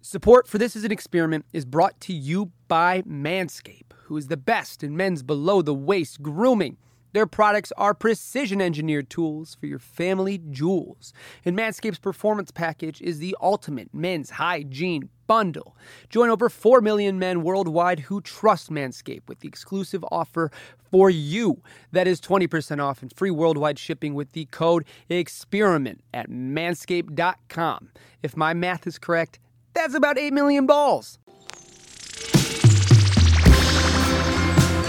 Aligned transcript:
Support 0.00 0.46
for 0.46 0.58
This 0.58 0.76
is 0.76 0.84
an 0.84 0.92
Experiment 0.92 1.44
is 1.52 1.64
brought 1.64 2.00
to 2.02 2.12
you 2.12 2.52
by 2.68 3.02
Manscaped, 3.02 3.92
who 4.04 4.16
is 4.16 4.28
the 4.28 4.36
best 4.36 4.84
in 4.84 4.96
men's 4.96 5.24
below 5.24 5.60
the 5.60 5.74
waist 5.74 6.22
grooming. 6.22 6.76
Their 7.14 7.26
products 7.26 7.72
are 7.76 7.94
precision 7.94 8.60
engineered 8.60 9.10
tools 9.10 9.56
for 9.58 9.66
your 9.66 9.80
family 9.80 10.40
jewels. 10.50 11.12
And 11.44 11.58
Manscaped's 11.58 11.98
performance 11.98 12.52
package 12.52 13.02
is 13.02 13.18
the 13.18 13.36
ultimate 13.40 13.92
men's 13.92 14.30
hygiene 14.30 15.08
bundle. 15.26 15.76
Join 16.10 16.30
over 16.30 16.48
4 16.48 16.80
million 16.80 17.18
men 17.18 17.42
worldwide 17.42 18.00
who 18.00 18.20
trust 18.20 18.70
Manscaped 18.70 19.26
with 19.26 19.40
the 19.40 19.48
exclusive 19.48 20.04
offer 20.12 20.52
for 20.92 21.10
you. 21.10 21.60
That 21.90 22.06
is 22.06 22.20
20% 22.20 22.80
off 22.80 23.02
and 23.02 23.12
free 23.12 23.32
worldwide 23.32 23.80
shipping 23.80 24.14
with 24.14 24.30
the 24.30 24.44
code 24.46 24.84
EXPERIMENT 25.10 26.02
at 26.14 26.30
manscaped.com. 26.30 27.88
If 28.22 28.36
my 28.36 28.54
math 28.54 28.86
is 28.86 28.98
correct, 28.98 29.40
that's 29.78 29.94
about 29.94 30.18
8 30.18 30.32
million 30.32 30.66
balls. 30.66 31.18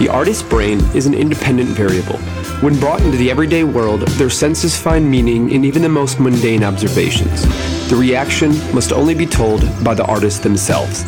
The 0.00 0.08
artist's 0.10 0.42
brain 0.42 0.80
is 0.96 1.06
an 1.06 1.14
independent 1.14 1.68
variable. 1.70 2.18
When 2.60 2.78
brought 2.80 3.00
into 3.02 3.16
the 3.16 3.30
everyday 3.30 3.62
world, 3.62 4.00
their 4.18 4.30
senses 4.30 4.76
find 4.76 5.08
meaning 5.08 5.50
in 5.50 5.64
even 5.64 5.82
the 5.82 5.88
most 5.88 6.18
mundane 6.18 6.64
observations. 6.64 7.42
The 7.88 7.94
reaction 7.96 8.50
must 8.74 8.92
only 8.92 9.14
be 9.14 9.26
told 9.26 9.60
by 9.84 9.94
the 9.94 10.04
artist 10.06 10.42
themselves. 10.42 11.04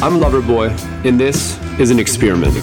I'm 0.00 0.18
Loverboy, 0.18 0.70
and 1.04 1.20
this 1.20 1.60
is 1.78 1.90
an 1.90 1.98
experiment. 1.98 2.54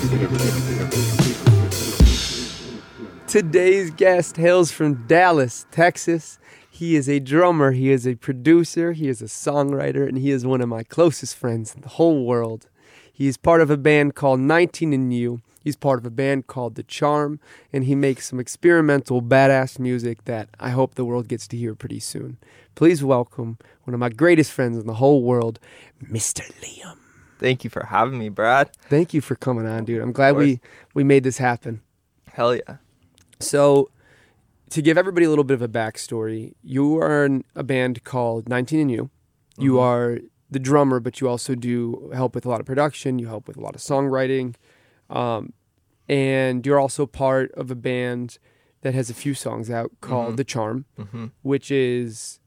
Today's 3.28 3.92
guest 3.92 4.38
hails 4.38 4.72
from 4.72 5.06
Dallas, 5.06 5.68
Texas. 5.70 6.40
He 6.76 6.96
is 6.96 7.08
a 7.08 7.20
drummer, 7.20 7.72
he 7.72 7.92
is 7.92 8.08
a 8.08 8.16
producer, 8.16 8.94
he 8.94 9.08
is 9.08 9.22
a 9.22 9.26
songwriter, 9.26 10.08
and 10.08 10.18
he 10.18 10.32
is 10.32 10.44
one 10.44 10.60
of 10.60 10.68
my 10.68 10.82
closest 10.82 11.36
friends 11.36 11.76
in 11.76 11.82
the 11.82 11.88
whole 11.88 12.26
world. 12.26 12.68
He 13.14 13.28
is 13.28 13.38
part 13.38 13.62
of 13.62 13.70
a 13.70 13.78
band 13.78 14.16
called 14.16 14.40
19 14.40 14.92
and 14.92 15.14
You. 15.14 15.42
He's 15.64 15.76
part 15.76 16.00
of 16.00 16.06
a 16.08 16.10
band 16.10 16.48
called 16.48 16.74
The 16.74 16.82
Charm, 16.82 17.40
and 17.72 17.84
he 17.84 17.94
makes 17.94 18.28
some 18.28 18.40
experimental, 18.40 19.22
badass 19.22 19.78
music 19.78 20.26
that 20.26 20.50
I 20.60 20.72
hope 20.72 20.96
the 20.96 21.06
world 21.06 21.28
gets 21.28 21.48
to 21.50 21.58
hear 21.58 21.76
pretty 21.76 22.00
soon. 22.00 22.40
Please 22.74 23.04
welcome 23.04 23.60
one 23.84 23.94
of 23.94 24.00
my 24.00 24.10
greatest 24.10 24.52
friends 24.52 24.76
in 24.76 24.88
the 24.88 24.96
whole 24.96 25.22
world, 25.22 25.60
Mr. 26.04 26.42
Liam. 26.60 26.98
Thank 27.38 27.64
you 27.64 27.70
for 27.70 27.86
having 27.86 28.18
me, 28.18 28.30
Brad. 28.30 28.72
Thank 28.90 29.14
you 29.14 29.22
for 29.22 29.36
coming 29.36 29.68
on, 29.68 29.86
dude. 29.86 30.02
I'm 30.02 30.12
glad 30.12 30.38
we, 30.38 30.60
we 30.96 31.04
made 31.04 31.24
this 31.24 31.38
happen. 31.38 31.82
Hell 32.32 32.56
yeah. 32.56 32.78
So, 33.40 33.92
to 34.74 34.82
give 34.82 34.98
everybody 34.98 35.26
a 35.26 35.30
little 35.30 35.44
bit 35.44 35.54
of 35.54 35.62
a 35.62 35.68
backstory, 35.68 36.54
you 36.64 36.98
are 36.98 37.26
in 37.26 37.44
a 37.56 37.62
band 37.64 38.04
called 38.04 38.50
19 38.50 38.80
and 38.80 38.92
You. 38.92 39.10
You 39.60 39.80
are 39.80 40.18
the 40.50 40.58
drummer, 40.60 41.00
but 41.00 41.22
you 41.22 41.30
also 41.30 41.54
do 41.54 42.10
help 42.14 42.34
with 42.34 42.44
a 42.44 42.50
lot 42.50 42.60
of 42.60 42.66
production. 42.66 43.20
You 43.20 43.28
help 43.28 43.48
with 43.48 43.56
a 43.56 43.62
lot 43.62 43.76
of 43.76 43.82
songwriting. 43.82 44.56
Um, 45.12 45.54
and 46.10 46.66
you're 46.66 46.80
also 46.80 47.06
part 47.06 47.52
of 47.52 47.70
a 47.70 47.76
band 47.76 48.40
that 48.82 48.96
has 48.96 49.12
a 49.12 49.14
few 49.14 49.36
songs 49.36 49.70
out 49.70 49.92
called 50.02 50.38
The 50.38 50.44
Charm, 50.44 50.86
hmm 50.98 51.28
which 51.44 51.70
is 51.70 52.40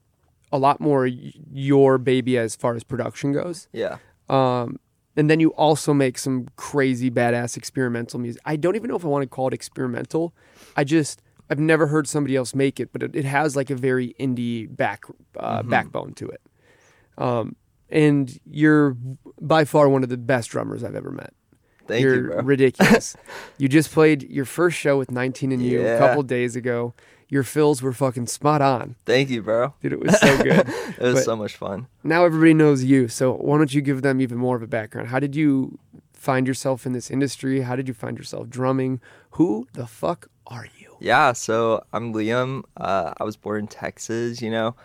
a 0.51 0.57
lot 0.57 0.79
more 0.81 1.07
your 1.07 1.97
baby 1.97 2.37
as 2.37 2.55
far 2.57 2.75
as 2.75 2.83
production 2.83 3.31
goes. 3.31 3.69
Yeah. 3.71 3.97
Um, 4.27 4.79
and 5.15 5.29
then 5.29 5.39
you 5.39 5.49
also 5.53 5.93
make 5.93 6.17
some 6.17 6.47
crazy 6.57 7.09
badass 7.09 7.55
experimental 7.55 8.19
music. 8.19 8.41
I 8.45 8.57
don't 8.57 8.75
even 8.75 8.89
know 8.89 8.97
if 8.97 9.05
I 9.05 9.07
want 9.07 9.23
to 9.23 9.27
call 9.29 9.47
it 9.47 9.53
experimental. 9.53 10.33
I 10.75 10.83
just 10.83 11.21
I've 11.49 11.59
never 11.59 11.87
heard 11.87 12.07
somebody 12.07 12.35
else 12.35 12.53
make 12.53 12.79
it, 12.79 12.91
but 12.91 13.03
it, 13.03 13.15
it 13.15 13.25
has 13.25 13.55
like 13.55 13.69
a 13.69 13.75
very 13.75 14.15
indie 14.19 14.67
back 14.75 15.05
uh, 15.39 15.61
Mhm. 15.63 15.69
backbone 15.69 16.13
to 16.15 16.27
it. 16.29 16.41
Um, 17.17 17.55
and 17.89 18.37
you're 18.45 18.95
by 19.41 19.63
far 19.65 19.87
one 19.89 20.03
of 20.03 20.09
the 20.09 20.17
best 20.17 20.49
drummers 20.49 20.83
I've 20.83 20.95
ever 20.95 21.11
met. 21.11 21.33
Thank 21.87 22.03
you're 22.03 22.15
you, 22.15 22.21
bro. 22.27 22.41
ridiculous. 22.41 23.15
you 23.57 23.69
just 23.69 23.91
played 23.91 24.23
your 24.29 24.43
first 24.45 24.77
show 24.77 24.97
with 24.97 25.09
19 25.09 25.53
and 25.53 25.61
you 25.61 25.87
a 25.87 25.97
couple 25.97 26.21
days 26.23 26.55
ago. 26.57 26.93
Your 27.29 27.43
fills 27.43 27.81
were 27.81 27.91
fucking 27.93 28.27
spot 28.27 28.61
on. 28.61 28.95
Thank 29.05 29.29
you, 29.29 29.41
bro. 29.41 29.73
Dude, 29.81 29.93
it 29.93 29.99
was 30.01 30.17
so 30.19 30.37
good. 30.43 30.67
it 30.67 30.99
was 30.99 31.15
But- 31.15 31.23
so 31.23 31.35
much 31.37 31.55
fun. 31.55 31.87
now 32.03 32.25
everybody 32.25 32.53
knows 32.53 32.83
you. 32.83 33.07
So 33.07 33.33
why 33.33 33.57
don't 33.57 33.73
you 33.73 33.81
give 33.81 34.01
them 34.01 34.19
even 34.21 34.37
more 34.37 34.55
of 34.57 34.61
a 34.61 34.67
background? 34.67 35.07
How 35.09 35.19
did 35.19 35.35
you 35.35 35.79
find 36.13 36.45
yourself 36.47 36.85
in 36.85 36.91
this 36.93 37.09
industry? 37.09 37.61
How 37.61 37.75
did 37.77 37.87
you 37.87 37.93
find 37.93 38.17
yourself 38.17 38.49
drumming? 38.49 38.99
Who 39.31 39.67
the 39.73 39.87
fuck 39.87 40.27
are 40.45 40.67
you? 40.76 40.76
Yeah, 40.99 41.33
so 41.33 41.83
I'm 41.93 42.13
Liam. 42.13 42.63
Uh, 42.75 43.13
I 43.17 43.23
was 43.23 43.37
born 43.37 43.61
in 43.61 43.67
Texas, 43.67 44.41
you 44.41 44.49
know, 44.49 44.75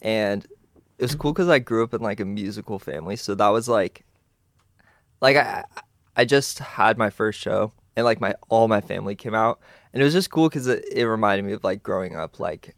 and 0.00 0.44
it 0.98 1.02
was 1.02 1.14
cool 1.14 1.32
because 1.32 1.48
I 1.48 1.58
grew 1.58 1.84
up 1.84 1.92
in 1.94 2.00
like 2.00 2.20
a 2.20 2.24
musical 2.24 2.78
family. 2.78 3.16
So 3.16 3.34
that 3.34 3.48
was 3.48 3.68
like, 3.68 4.04
like 5.20 5.36
I, 5.36 5.64
I 6.16 6.24
just 6.24 6.58
had 6.58 6.96
my 6.98 7.10
first 7.10 7.38
show, 7.38 7.72
and 7.96 8.04
like 8.04 8.20
my 8.20 8.34
all 8.48 8.68
my 8.68 8.80
family 8.80 9.14
came 9.14 9.34
out, 9.34 9.60
and 9.92 10.00
it 10.00 10.04
was 10.04 10.14
just 10.14 10.30
cool 10.30 10.48
because 10.48 10.66
it, 10.66 10.84
it 10.90 11.06
reminded 11.06 11.44
me 11.44 11.52
of 11.52 11.64
like 11.64 11.82
growing 11.82 12.16
up. 12.16 12.40
Like 12.40 12.74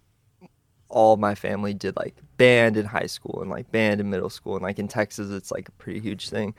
all 0.88 1.16
my 1.16 1.34
family 1.34 1.74
did 1.74 1.96
like 1.96 2.16
band 2.38 2.76
in 2.76 2.86
high 2.86 3.06
school 3.06 3.40
and 3.42 3.50
like 3.50 3.70
band 3.70 4.00
in 4.00 4.10
middle 4.10 4.30
school, 4.30 4.56
and 4.56 4.62
like 4.62 4.78
in 4.78 4.88
Texas, 4.88 5.30
it's 5.30 5.50
like 5.52 5.68
a 5.68 5.72
pretty 5.72 6.00
huge 6.00 6.28
thing, 6.28 6.54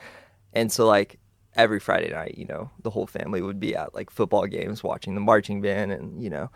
and 0.53 0.71
so 0.71 0.87
like 0.87 1.19
every 1.55 1.79
Friday 1.79 2.11
night, 2.11 2.37
you 2.37 2.45
know, 2.45 2.69
the 2.81 2.89
whole 2.89 3.07
family 3.07 3.41
would 3.41 3.59
be 3.59 3.75
at 3.75 3.93
like 3.93 4.09
football 4.09 4.45
games 4.47 4.83
watching 4.83 5.15
the 5.15 5.21
marching 5.21 5.61
band 5.61 5.91
and, 5.91 6.23
you 6.23 6.29
know, 6.29 6.49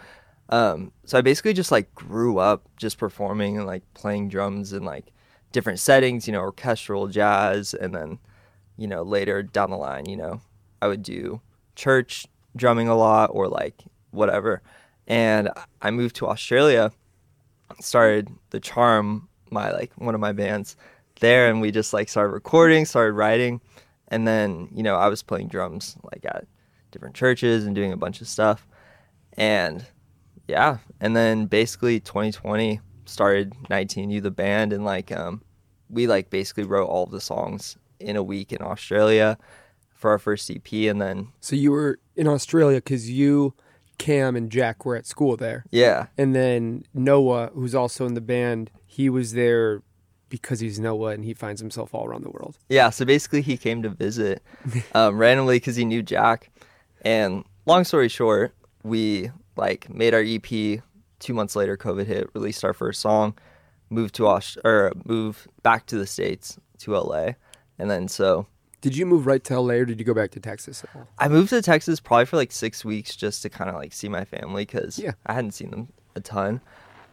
um, 0.50 0.91
so 1.06 1.17
I 1.17 1.22
basically 1.22 1.53
just 1.53 1.72
like 1.72 1.94
grew 1.95 2.38
up 2.38 2.67
just 2.78 2.97
performing 2.97 3.57
and 3.57 3.66
like 3.66 3.84
playing 3.94 4.29
drums 4.29 4.73
in 4.73 4.84
like 4.84 5.11
different 5.51 5.79
settings, 5.79 6.28
you 6.28 6.34
know, 6.34 6.41
orchestral, 6.41 7.07
jazz, 7.07 7.73
and 7.73 7.95
then, 7.95 8.19
you 8.78 8.88
know, 8.88 9.01
later 9.01 9.41
down 9.41 9.72
the 9.72 9.78
line, 9.78 10.07
you 10.07 10.17
know, 10.17 10.41
I 10.81 10.88
would 10.88 11.01
do 11.01 11.41
church 11.75 12.28
drumming 12.55 12.88
a 12.88 12.95
lot 12.95 13.31
or 13.34 13.47
like 13.47 13.84
whatever. 14.11 14.61
And 15.07 15.50
I 15.81 15.91
moved 15.91 16.16
to 16.17 16.28
Australia, 16.28 16.91
started 17.79 18.29
the 18.51 18.59
Charm, 18.59 19.29
my 19.51 19.72
like 19.72 19.91
one 19.95 20.16
of 20.16 20.22
my 20.22 20.31
bands 20.31 20.75
there, 21.19 21.50
and 21.50 21.61
we 21.61 21.72
just 21.72 21.94
like 21.94 22.09
started 22.09 22.34
recording, 22.34 22.85
started 22.85 23.13
writing, 23.13 23.61
and 24.09 24.27
then 24.27 24.69
you 24.73 24.83
know 24.83 24.95
I 24.95 25.07
was 25.07 25.23
playing 25.23 25.47
drums 25.47 25.97
like 26.03 26.25
at 26.25 26.47
different 26.91 27.16
churches 27.16 27.66
and 27.66 27.75
doing 27.75 27.91
a 27.91 27.97
bunch 27.97 28.21
of 28.21 28.27
stuff, 28.27 28.67
and 29.33 29.85
yeah, 30.47 30.77
and 30.99 31.16
then 31.16 31.45
basically 31.47 31.99
2020 31.99 32.79
started 33.05 33.53
19U 33.69 34.21
the 34.21 34.31
band, 34.31 34.73
and 34.73 34.85
like 34.85 35.11
um 35.11 35.41
we 35.89 36.07
like 36.07 36.29
basically 36.29 36.63
wrote 36.63 36.88
all 36.88 37.03
of 37.03 37.11
the 37.11 37.21
songs 37.21 37.77
in 37.99 38.16
a 38.16 38.23
week 38.23 38.51
in 38.51 38.61
Australia 38.61 39.38
for 39.89 40.11
our 40.11 40.19
first 40.19 40.49
EP, 40.49 40.72
and 40.73 41.01
then 41.01 41.29
So 41.39 41.55
you 41.55 41.72
were 41.72 41.99
in 42.16 42.27
Australia 42.27 42.77
because 42.77 43.09
you, 43.09 43.53
Cam, 43.97 44.35
and 44.35 44.51
Jack 44.51 44.85
were 44.85 44.95
at 44.95 45.05
school 45.05 45.37
there, 45.37 45.66
yeah, 45.72 46.07
and 46.17 46.35
then 46.35 46.83
Noah, 46.93 47.51
who's 47.53 47.75
also 47.75 48.05
in 48.05 48.13
the 48.13 48.22
band, 48.22 48.72
he 48.85 49.09
was 49.09 49.33
there 49.33 49.81
because 50.29 50.59
he's 50.59 50.79
Noah 50.79 51.11
and 51.11 51.23
he 51.23 51.33
finds 51.33 51.61
himself 51.61 51.93
all 51.93 52.05
around 52.05 52.23
the 52.23 52.29
world. 52.31 52.57
Yeah, 52.69 52.89
so 52.89 53.05
basically 53.05 53.41
he 53.41 53.57
came 53.57 53.81
to 53.83 53.89
visit 53.89 54.41
um, 54.95 55.17
randomly 55.17 55.57
because 55.57 55.75
he 55.75 55.85
knew 55.85 56.01
Jack. 56.03 56.49
And 57.01 57.43
long 57.65 57.83
story 57.83 58.09
short, 58.09 58.55
we 58.83 59.31
like 59.55 59.89
made 59.93 60.13
our 60.13 60.21
EP. 60.25 60.81
Two 61.19 61.33
months 61.33 61.55
later, 61.55 61.77
COVID 61.77 62.05
hit. 62.05 62.29
Released 62.33 62.63
our 62.63 62.73
first 62.73 62.99
song. 63.01 63.37
Moved 63.89 64.15
to 64.15 64.27
Aus- 64.27 64.57
or 64.65 64.91
moved 65.05 65.47
back 65.63 65.85
to 65.87 65.97
the 65.97 66.07
states 66.07 66.57
to 66.79 66.91
LA, 66.97 67.33
and 67.79 67.89
then 67.89 68.07
so 68.07 68.47
Did 68.81 68.97
you 68.97 69.05
move 69.05 69.25
right 69.27 69.43
to 69.45 69.59
LA 69.59 69.75
or 69.75 69.85
did 69.85 69.99
you 69.99 70.05
go 70.05 70.13
back 70.13 70.31
to 70.31 70.39
Texas 70.39 70.83
at 70.83 70.89
all? 70.95 71.07
I 71.19 71.27
moved 71.29 71.49
to 71.51 71.61
Texas 71.61 71.99
probably 71.99 72.25
for 72.25 72.35
like 72.35 72.51
six 72.51 72.83
weeks 72.83 73.15
just 73.15 73.43
to 73.43 73.49
kind 73.49 73.69
of 73.69 73.75
like 73.75 73.93
see 73.93 74.09
my 74.09 74.25
family 74.25 74.63
because 74.65 74.97
Yeah. 74.99 75.13
I 75.27 75.33
hadn't 75.33 75.51
seen 75.51 75.69
them 75.71 75.87
a 76.15 76.19
ton. 76.19 76.61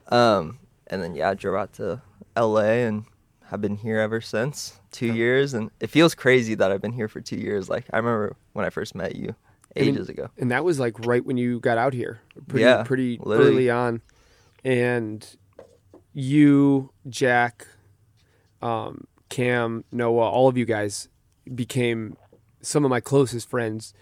Um, 0.09 0.59
and 0.89 1.03
then 1.03 1.15
yeah, 1.15 1.31
I 1.31 1.35
drove 1.35 1.55
out 1.57 1.75
to 1.75 2.01
LA 2.37 2.85
and 2.87 3.05
have 3.47 3.61
been 3.61 3.77
here 3.77 3.99
ever 3.99 4.21
since 4.21 4.81
two 4.91 5.09
Yeah. 5.09 5.13
years, 5.15 5.55
and 5.55 5.71
it 5.81 5.89
feels 5.89 6.15
crazy 6.15 6.55
that 6.55 6.71
I've 6.73 6.81
been 6.81 6.93
here 6.93 7.09
for 7.09 7.21
two 7.21 7.37
years. 7.37 7.69
Like 7.69 7.85
I 7.93 7.99
remember 7.99 8.37
when 8.55 8.65
I 8.65 8.71
first 8.71 8.95
met 8.95 9.17
you 9.17 9.35
ages 9.77 10.09
ago. 10.09 10.29
And 10.39 10.51
that 10.51 10.65
was 10.65 10.79
like 10.81 10.99
right 11.07 11.25
when 11.25 11.37
you 11.37 11.61
got 11.61 11.79
out 11.79 11.93
here, 11.95 12.21
pretty 12.49 12.65
Yeah, 12.65 12.83
pretty 12.83 13.19
literally. 13.23 13.51
early 13.53 13.71
on. 13.71 14.03
And 14.65 15.27
you, 16.13 16.91
Jack, 17.09 17.67
um, 18.61 19.07
Cam, 19.29 19.85
Noah, 19.91 20.29
all 20.31 20.49
of 20.49 20.57
you 20.59 20.65
guys 20.67 21.09
became 21.55 22.17
some 22.61 22.85
of 22.85 22.91
my 22.91 23.01
closest 23.01 23.49
friends 23.49 23.93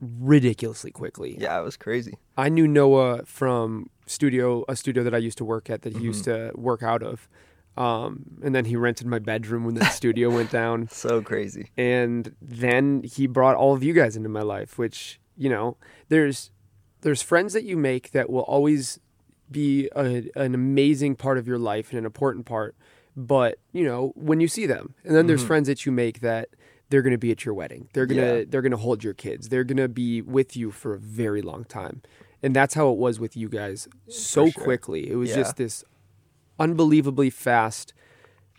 ridiculously 0.00 0.90
quickly. 0.90 1.36
Yeah, 1.38 1.58
it 1.60 1.64
was 1.64 1.76
crazy. 1.76 2.14
I 2.36 2.48
knew 2.48 2.66
Noah 2.66 3.24
from 3.26 3.90
studio 4.06 4.64
a 4.68 4.74
studio 4.76 5.04
that 5.04 5.14
I 5.14 5.18
used 5.18 5.38
to 5.38 5.44
work 5.44 5.70
at 5.70 5.82
that 5.82 5.96
he 5.96 6.02
used 6.02 6.24
Mm-hmm. 6.26 6.54
to 6.56 6.60
work 6.60 6.82
out 6.82 7.02
of. 7.02 7.28
Um, 7.76 8.24
and 8.42 8.54
then 8.54 8.64
he 8.66 8.76
rented 8.76 9.06
my 9.06 9.18
bedroom 9.20 9.64
when 9.64 9.74
the 9.74 9.84
studio 9.86 10.28
went 10.30 10.50
down 10.60 10.88
So 10.90 11.22
crazy. 11.22 11.70
and 11.76 12.34
then 12.42 13.02
he 13.04 13.26
brought 13.26 13.56
all 13.56 13.72
of 13.74 13.82
you 13.82 13.92
guys 13.94 14.16
into 14.16 14.28
my 14.28 14.42
life 14.42 14.76
which 14.76 15.20
you 15.36 15.48
know 15.48 15.76
there's 16.08 16.50
there's 17.02 17.22
friends 17.22 17.52
that 17.54 17.64
you 17.64 17.76
make 17.76 18.10
that 18.10 18.28
will 18.28 18.42
always 18.42 18.98
be 19.50 19.88
a, 19.96 20.28
an 20.36 20.54
amazing 20.54 21.14
part 21.16 21.38
of 21.38 21.46
your 21.46 21.58
life 21.58 21.90
and 21.90 21.98
an 21.98 22.04
important 22.04 22.44
part 22.44 22.74
but 23.16 23.58
you 23.72 23.84
know 23.84 24.12
when 24.14 24.40
you 24.40 24.48
see 24.48 24.66
them, 24.66 24.94
and 25.04 25.14
then 25.16 25.26
there's 25.26 25.42
friends 25.44 25.66
that 25.68 25.84
you 25.86 25.92
make 25.92 26.20
that 26.20 26.48
they're 26.90 27.02
going 27.02 27.12
to 27.12 27.18
be 27.18 27.30
at 27.30 27.44
your 27.44 27.54
wedding. 27.54 27.88
They're 27.92 28.06
gonna 28.06 28.38
Yeah. 28.38 28.44
they're 28.48 28.62
gonna 28.62 28.76
hold 28.76 29.02
your 29.04 29.14
kids. 29.14 29.48
They're 29.48 29.64
gonna 29.64 29.88
be 29.88 30.22
with 30.22 30.56
you 30.56 30.70
for 30.70 30.94
a 30.94 30.98
very 30.98 31.42
long 31.42 31.64
time, 31.64 32.02
and 32.42 32.54
that's 32.54 32.74
how 32.74 32.90
it 32.90 32.98
was 32.98 33.18
with 33.20 33.36
you 33.36 33.48
guys. 33.48 33.88
So 34.08 34.48
sure. 34.50 34.62
quickly, 34.64 35.10
it 35.10 35.16
was 35.16 35.30
Yeah. 35.30 35.36
just 35.36 35.56
this 35.56 35.84
unbelievably 36.60 37.30
fast, 37.30 37.92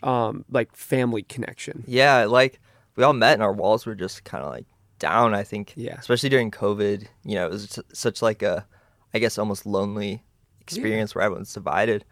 um, 0.02 0.44
like 0.50 0.74
family 0.76 1.22
connection. 1.22 1.84
Yeah, 1.86 2.24
like 2.24 2.60
we 2.96 3.04
all 3.04 3.14
met 3.14 3.34
and 3.34 3.42
our 3.42 3.52
walls 3.52 3.86
were 3.86 3.94
just 3.94 4.24
kind 4.24 4.44
of 4.44 4.50
like 4.50 4.66
down. 4.98 5.34
I 5.34 5.44
think. 5.44 5.72
Yeah. 5.76 5.96
Especially 5.98 6.28
during 6.28 6.50
COVID, 6.50 7.06
you 7.24 7.36
know, 7.36 7.46
it 7.46 7.52
was 7.52 7.78
such 7.94 8.20
like 8.20 8.42
a, 8.42 8.66
I 9.14 9.18
guess, 9.18 9.38
almost 9.38 9.64
lonely 9.64 10.22
experience 10.60 11.14
where 11.14 11.24
everyone's 11.24 11.54
divided. 11.54 12.04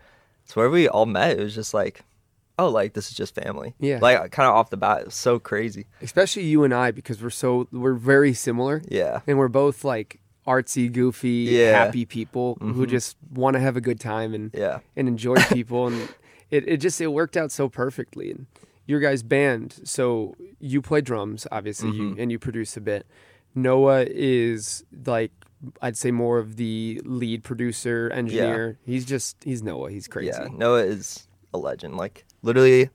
So 0.46 0.60
where 0.60 0.70
we 0.70 0.88
all 0.88 1.06
met, 1.06 1.38
it 1.38 1.42
was 1.42 1.54
just 1.54 1.74
like, 1.74 2.00
oh, 2.58 2.68
like 2.68 2.94
this 2.94 3.10
is 3.10 3.16
just 3.16 3.34
family. 3.34 3.74
Yeah. 3.78 3.98
Like 4.00 4.30
kind 4.32 4.48
of 4.48 4.54
off 4.54 4.70
the 4.70 4.76
bat, 4.76 5.02
it 5.02 5.04
was 5.06 5.14
so 5.14 5.38
crazy. 5.38 5.86
Especially 6.00 6.44
you 6.44 6.64
and 6.64 6.74
I 6.74 6.90
because 6.90 7.22
we're 7.22 7.30
so 7.30 7.68
we're 7.72 7.94
very 7.94 8.32
similar. 8.34 8.82
Yeah. 8.88 9.20
and 9.26 9.38
we're 9.38 9.48
both 9.48 9.84
like 9.84 10.20
artsy, 10.46 10.90
goofy, 10.92 11.28
Yeah. 11.50 11.58
Mm-hmm. 11.72 11.84
happy 11.86 12.04
people 12.06 12.56
who 12.60 12.86
just 12.86 13.16
want 13.32 13.54
to 13.54 13.60
have 13.60 13.76
a 13.76 13.80
good 13.80 14.00
time 14.00 14.34
and 14.34 14.50
Yeah. 14.54 14.80
and 14.96 15.08
enjoy 15.08 15.36
people, 15.52 15.86
and 15.88 16.08
it, 16.50 16.66
it 16.68 16.76
just 16.78 17.00
it 17.00 17.08
worked 17.08 17.36
out 17.36 17.52
so 17.52 17.68
perfectly. 17.68 18.30
And 18.30 18.46
your 18.86 19.00
guys' 19.00 19.22
band, 19.22 19.80
so 19.84 20.34
you 20.58 20.82
play 20.82 21.00
drums, 21.00 21.46
obviously, 21.52 21.90
Mm-hmm. 21.92 22.20
and 22.20 22.32
you 22.32 22.38
produce 22.38 22.76
a 22.76 22.80
bit. 22.80 23.06
Noah 23.54 24.06
is 24.08 24.84
like 25.06 25.32
I'd 25.82 25.96
say 25.96 26.10
more 26.10 26.38
of 26.38 26.56
the 26.56 27.00
lead 27.04 27.44
producer, 27.44 28.10
engineer. 28.14 28.78
He's 28.86 29.04
just 29.04 29.36
he's 29.44 29.62
Noah. 29.62 29.90
He's 29.90 30.08
crazy. 30.08 30.28
Yeah. 30.28 30.48
Noah 30.52 30.84
is 30.84 31.26
a 31.52 31.58
legend. 31.58 31.96
Like 31.96 32.24
literally, 32.42 32.88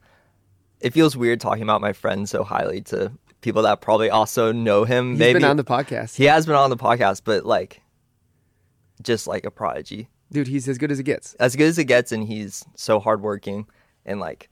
it 0.80 0.92
feels 0.92 1.16
weird 1.16 1.40
talking 1.40 1.62
about 1.62 1.80
my 1.80 1.92
friend 1.92 2.28
so 2.28 2.42
highly 2.42 2.80
to 2.82 3.12
people 3.46 3.62
that 3.62 3.80
probably 3.80 4.10
also 4.10 4.50
know 4.50 4.82
him. 4.84 5.10
He's 5.12 5.18
Maybe 5.20 5.38
been 5.38 5.48
on 5.48 5.56
the 5.56 5.62
podcast, 5.64 6.16
he 6.16 6.24
has 6.24 6.44
been 6.46 6.56
on 6.56 6.68
the 6.68 6.76
podcast, 6.76 7.22
but 7.24 7.46
like, 7.46 7.80
just 9.02 9.26
like 9.28 9.44
a 9.46 9.50
prodigy. 9.50 10.08
dude. 10.32 10.48
He's 10.48 10.68
as 10.68 10.78
good 10.78 10.90
as 10.90 10.98
it 10.98 11.04
gets, 11.04 11.34
as 11.34 11.54
good 11.54 11.68
as 11.68 11.78
it 11.78 11.84
gets, 11.84 12.10
and 12.12 12.24
he's 12.24 12.64
so 12.74 12.98
hardworking 12.98 13.66
and 14.04 14.18
like 14.18 14.48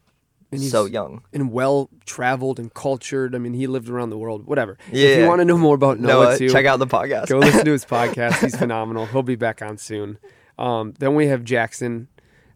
And 0.51 0.61
he's- 0.61 0.71
so 0.71 0.85
young. 0.85 1.23
and 1.33 1.51
well 1.51 1.89
traveled 2.05 2.57
and 2.57 2.73
cultured. 2.73 3.35
I 3.35 3.37
mean, 3.39 3.53
he 3.53 3.67
lived 3.67 3.89
around 3.89 4.11
the 4.11 4.17
world. 4.17 4.45
Whatever. 4.45 4.77
If 4.91 5.19
you 5.19 5.27
want 5.27 5.39
to 5.41 5.45
know 5.45 5.57
more 5.57 5.75
about 5.75 5.99
Noah, 5.99 6.23
Noah, 6.25 6.37
too, 6.37 6.49
check 6.49 6.65
out 6.65 6.79
the 6.79 6.87
podcast. 6.87 7.27
Go 7.27 7.39
listen 7.39 7.65
to 7.65 7.71
his 7.71 7.83
podcast. 7.97 8.39
He's 8.41 8.55
phenomenal. 8.55 9.07
He'll 9.07 9.23
be 9.23 9.35
back 9.35 9.61
on 9.61 9.77
soon. 9.77 10.19
Um, 10.57 10.93
then 10.99 11.15
we 11.15 11.27
have 11.27 11.43
Jackson, 11.43 12.07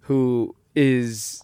who 0.01 0.55
is 0.75 1.43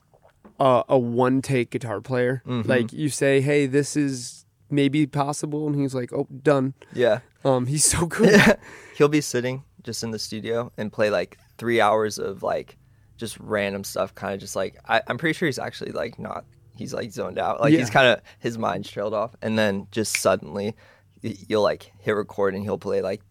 a, 0.59 0.83
a 0.88 0.97
one 0.97 1.42
take 1.42 1.71
guitar 1.71 2.00
player. 2.00 2.42
Mm-hmm. 2.47 2.69
Like 2.69 2.94
you 2.94 3.09
say, 3.09 3.42
hey, 3.42 3.65
this 3.65 3.97
is 3.97 4.44
maybe 4.69 5.06
possible, 5.07 5.67
and 5.67 5.75
he's 5.79 5.94
like, 5.95 6.12
oh, 6.13 6.27
done. 6.44 6.73
yeah, 6.94 7.19
Um, 7.44 7.65
he's 7.67 7.85
so 7.85 8.06
good. 8.19 8.57
he'll 8.97 9.07
be 9.09 9.21
sitting 9.21 9.63
just 9.83 10.03
in 10.03 10.12
the 10.12 10.19
studio 10.19 10.71
and 10.77 10.91
play 10.91 11.09
like 11.09 11.38
three 11.57 11.79
hours 11.79 12.17
of 12.17 12.41
like 12.44 12.77
just 13.17 13.39
random 13.39 13.83
stuff, 13.83 14.13
kind 14.15 14.33
of 14.33 14.39
just 14.39 14.56
like 14.56 14.77
I, 14.88 15.01
I'm 15.07 15.17
pretty 15.17 15.33
sure 15.33 15.47
he's 15.47 15.59
actually 15.59 15.91
like 15.91 16.17
not. 16.19 16.45
He's 16.75 16.94
like 16.94 17.12
zoned 17.12 17.39
out. 17.39 17.62
Like 17.62 17.71
Yeah. 17.71 17.79
he's 17.79 17.89
kind 17.89 18.07
of 18.07 18.21
his 18.39 18.57
mind's 18.57 18.89
trailed 18.89 19.13
off, 19.13 19.35
and 19.41 19.57
then 19.57 19.88
just 19.91 20.17
suddenly 20.19 20.75
you'll 21.21 21.63
like 21.63 21.91
hit 22.00 22.11
record 22.11 22.53
and 22.56 22.63
he'll 22.63 22.77
play 22.77 23.01
like 23.01 23.21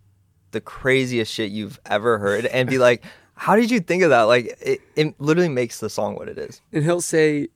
the 0.53 0.61
craziest 0.61 1.33
shit 1.33 1.51
you've 1.51 1.79
ever 1.87 2.19
heard, 2.19 2.47
and 2.47 2.69
be 2.69 2.79
like. 2.79 3.03
How 3.37 3.57
did 3.57 3.71
you 3.71 3.81
think 3.81 4.03
of 4.03 4.11
that? 4.11 4.23
Like, 4.23 4.57
it, 4.61 4.81
it 4.97 5.21
literally 5.21 5.49
makes 5.49 5.81
the 5.81 5.91
song 5.91 6.15
what 6.15 6.29
it 6.29 6.39
is. 6.39 6.61
and 6.73 6.85
he'll 6.85 7.01
say, 7.01 7.49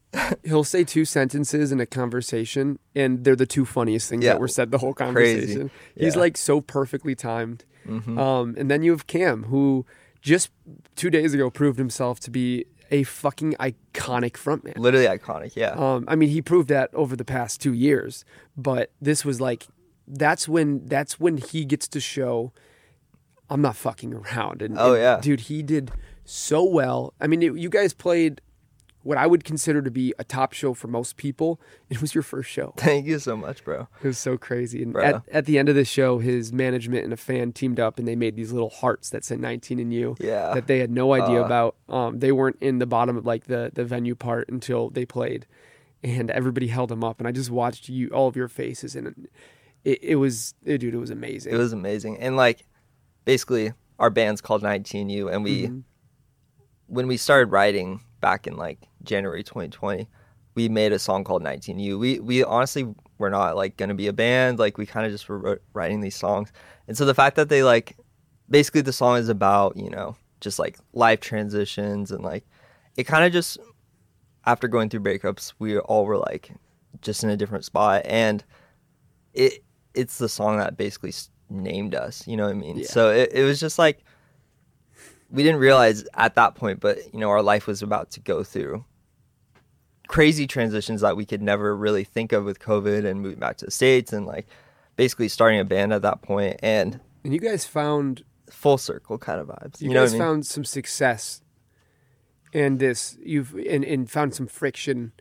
he'll 0.44 0.64
say 0.64 0.82
two 0.84 1.04
sentences 1.04 1.70
in 1.72 1.80
a 1.80 1.86
conversation, 1.86 2.78
and 2.96 3.24
they're 3.24 3.36
the 3.36 3.46
two 3.46 3.64
funniest 3.64 4.08
things 4.10 4.24
Yeah. 4.24 4.32
that 4.32 4.40
were 4.40 4.48
said 4.48 4.70
the 4.70 4.78
whole 4.78 4.94
conversation. 4.94 5.70
He's 5.94 6.02
Yeah. 6.02 6.08
Mm-hmm. 6.10 6.18
like 6.20 6.36
so 6.36 6.60
perfectly 6.60 7.14
timed. 7.14 7.64
Um, 7.88 8.54
and 8.58 8.70
then 8.70 8.82
you 8.82 8.90
have 8.90 9.06
Cam, 9.06 9.44
who 9.44 9.86
just 10.20 10.50
two 10.96 11.08
days 11.08 11.32
ago 11.32 11.48
proved 11.48 11.78
himself 11.78 12.20
to 12.20 12.30
be 12.30 12.66
a 12.90 13.02
fucking 13.04 13.54
iconic 13.54 14.32
frontman. 14.32 14.76
Literally 14.78 15.06
iconic, 15.06 15.56
yeah. 15.56 15.70
Um, 15.70 16.04
I 16.06 16.14
mean, 16.14 16.28
he 16.28 16.42
proved 16.42 16.68
that 16.68 16.92
over 16.92 17.16
the 17.16 17.24
past 17.24 17.62
two 17.62 17.72
years, 17.72 18.24
but 18.58 18.90
this 19.00 19.24
was 19.24 19.40
like, 19.40 19.68
that's 20.06 20.46
when 20.48 20.86
that's 20.86 21.18
when 21.20 21.36
he 21.38 21.64
gets 21.64 21.86
to 21.88 22.00
show, 22.00 22.52
I'm 23.50 23.62
not 23.62 23.76
fucking 23.76 24.12
around. 24.14 24.62
And 24.62 24.78
Oh, 24.78 24.94
and, 24.94 25.02
yeah. 25.02 25.18
dude, 25.20 25.40
he 25.42 25.62
did 25.62 25.90
so 26.24 26.62
well. 26.62 27.14
I 27.20 27.26
mean, 27.26 27.42
it, 27.42 27.56
you 27.56 27.68
guys 27.68 27.94
played 27.94 28.40
what 29.04 29.16
I 29.16 29.26
would 29.26 29.44
consider 29.44 29.80
to 29.80 29.90
be 29.90 30.12
a 30.18 30.24
top 30.24 30.52
show 30.52 30.74
for 30.74 30.88
most 30.88 31.16
people. 31.16 31.58
It 31.88 32.02
was 32.02 32.14
your 32.14 32.22
first 32.22 32.50
show. 32.50 32.74
Thank 32.76 33.06
you 33.06 33.18
so 33.18 33.34
much, 33.36 33.64
bro. 33.64 33.88
It 34.02 34.06
was 34.08 34.18
so 34.18 34.36
crazy. 34.36 34.82
And 34.82 34.92
Bro. 34.92 35.02
at, 35.04 35.22
at 35.32 35.46
the 35.46 35.56
end 35.58 35.70
of 35.70 35.74
the 35.74 35.86
show, 35.86 36.18
his 36.18 36.52
management 36.52 37.04
and 37.04 37.12
a 37.14 37.16
fan 37.16 37.52
teamed 37.52 37.80
up 37.80 37.98
and 37.98 38.06
they 38.06 38.16
made 38.16 38.36
these 38.36 38.52
little 38.52 38.68
hearts 38.68 39.08
that 39.10 39.24
said 39.24 39.40
19 39.40 39.78
and 39.78 39.94
you 39.94 40.16
Yeah. 40.20 40.52
that 40.52 40.66
they 40.66 40.80
had 40.80 40.90
no 40.90 41.14
idea 41.14 41.40
Uh. 41.40 41.46
about. 41.46 41.76
Um, 41.88 42.18
they 42.18 42.32
weren't 42.32 42.58
in 42.60 42.78
the 42.80 42.86
bottom 42.86 43.16
of 43.16 43.24
like 43.24 43.44
the, 43.44 43.70
the 43.72 43.84
venue 43.84 44.14
part 44.14 44.50
until 44.50 44.90
they 44.90 45.06
played. 45.06 45.46
And 46.02 46.30
everybody 46.30 46.66
held 46.66 46.90
them 46.90 47.02
up. 47.02 47.18
And 47.20 47.26
I 47.26 47.32
just 47.32 47.50
watched 47.50 47.88
you, 47.88 48.08
all 48.10 48.28
of 48.28 48.36
your 48.36 48.48
faces. 48.48 48.94
And 48.94 49.26
it, 49.84 49.98
it 50.02 50.16
was, 50.16 50.54
eh, 50.66 50.76
dude, 50.76 50.92
it 50.94 50.98
was 50.98 51.10
amazing. 51.10 51.54
It 51.54 51.56
was 51.56 51.72
amazing. 51.72 52.18
And 52.18 52.36
like 52.36 52.66
basically 53.24 53.72
our 53.98 54.10
band's 54.10 54.40
called 54.40 54.62
19U 54.62 55.32
and 55.32 55.44
we 55.44 55.64
Mm-hmm. 55.64 55.78
when 56.86 57.06
we 57.06 57.16
started 57.16 57.50
writing 57.50 58.00
back 58.20 58.46
in 58.46 58.56
like 58.56 58.78
January 59.02 59.42
2020, 59.42 60.08
we 60.54 60.68
made 60.68 60.92
a 60.92 60.98
song 60.98 61.24
called 61.24 61.42
19U. 61.42 61.98
We 61.98 62.20
we 62.20 62.44
honestly 62.44 62.94
were 63.18 63.30
not 63.30 63.56
like 63.56 63.76
going 63.76 63.88
to 63.88 63.94
be 63.94 64.06
a 64.06 64.12
band, 64.12 64.58
like 64.58 64.78
we 64.78 64.86
kind 64.86 65.06
of 65.06 65.12
just 65.12 65.28
were 65.28 65.60
writing 65.72 66.00
these 66.00 66.16
songs. 66.16 66.52
And 66.86 66.96
so 66.96 67.04
the 67.04 67.14
fact 67.14 67.36
that 67.36 67.48
they 67.48 67.62
like 67.62 67.96
basically 68.48 68.80
the 68.82 68.92
song 68.92 69.18
is 69.18 69.28
about, 69.28 69.76
you 69.76 69.90
know, 69.90 70.16
just 70.40 70.58
like 70.58 70.78
life 70.92 71.20
transitions 71.20 72.10
and 72.10 72.22
like 72.24 72.44
it 72.96 73.04
kind 73.04 73.24
of 73.24 73.32
just 73.32 73.58
after 74.46 74.68
going 74.68 74.88
through 74.88 75.00
breakups, 75.00 75.52
we 75.58 75.78
all 75.78 76.06
were 76.06 76.16
like 76.16 76.50
just 77.02 77.22
in 77.22 77.30
a 77.30 77.36
different 77.36 77.64
spot 77.64 78.02
and 78.04 78.44
it 79.34 79.62
it's 79.94 80.18
the 80.18 80.28
song 80.28 80.56
that 80.58 80.76
basically 80.76 81.12
named 81.50 81.94
us 81.94 82.26
you 82.26 82.36
know 82.36 82.44
what 82.44 82.50
i 82.50 82.54
mean 82.54 82.78
Yeah. 82.78 82.86
so 82.86 83.10
it, 83.10 83.30
it 83.32 83.44
was 83.44 83.60
just 83.60 83.78
like 83.78 84.04
we 85.30 85.42
didn't 85.42 85.60
realize 85.60 86.04
at 86.14 86.34
that 86.36 86.54
point 86.54 86.80
but 86.80 86.98
you 87.12 87.20
know 87.20 87.30
our 87.30 87.42
life 87.42 87.66
was 87.66 87.82
about 87.82 88.10
to 88.12 88.20
go 88.20 88.42
through 88.42 88.84
crazy 90.06 90.46
transitions 90.46 91.02
that 91.02 91.16
we 91.16 91.26
could 91.26 91.42
never 91.42 91.76
really 91.76 92.04
think 92.04 92.32
of 92.32 92.44
with 92.44 92.58
covid 92.58 93.04
and 93.04 93.20
moving 93.20 93.38
back 93.38 93.56
to 93.58 93.64
the 93.64 93.70
states 93.70 94.12
and 94.12 94.26
like 94.26 94.46
basically 94.96 95.28
starting 95.28 95.60
a 95.60 95.64
band 95.64 95.92
at 95.92 96.02
that 96.02 96.22
point 96.22 96.58
and 96.62 97.00
and 97.24 97.34
you 97.34 97.40
guys 97.40 97.66
found, 97.66 98.22
full 98.48 98.78
circle 98.78 99.18
kind 99.18 99.40
of 99.40 99.48
vibes 99.48 99.80
you, 99.80 99.88
you, 99.88 99.94
know 99.94 100.02
guys 100.02 100.12
what 100.12 100.16
i 100.16 100.24
mean 100.24 100.28
found 100.28 100.46
some 100.46 100.64
success 100.64 101.42
and 102.54 102.78
this, 102.78 103.16
you've, 103.22 103.54
and, 103.54 103.84
and 103.84 104.10
found 104.10 104.34
some 104.34 104.46
friction 104.46 105.12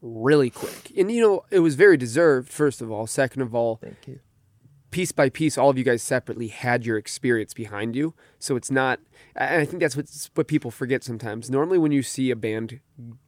really 0.00 0.50
quick. 0.50 0.92
And, 0.96 1.10
you 1.10 1.20
know, 1.20 1.44
it 1.50 1.60
was 1.60 1.74
very 1.74 1.96
deserved, 1.96 2.48
first 2.50 2.80
of 2.80 2.90
all. 2.90 3.06
Second 3.06 3.42
of 3.42 3.54
all, 3.54 3.76
thank 3.76 4.06
you 4.06 4.20
piece 4.90 5.12
by 5.12 5.28
piece, 5.28 5.58
all 5.58 5.70
of 5.70 5.78
you 5.78 5.84
guys 5.84 6.02
separately 6.02 6.48
had 6.48 6.84
your 6.84 6.96
experience 6.96 7.54
behind 7.54 7.94
you. 7.94 8.14
So 8.38 8.56
it's 8.56 8.70
not, 8.70 9.00
and 9.34 9.60
I 9.60 9.64
think 9.64 9.80
that's 9.80 9.96
what 9.96 10.08
what 10.34 10.48
people 10.48 10.70
forget 10.70 11.04
sometimes. 11.04 11.50
Normally, 11.50 11.78
when 11.78 11.92
you 11.92 12.02
see 12.02 12.30
a 12.30 12.36
band 12.36 12.80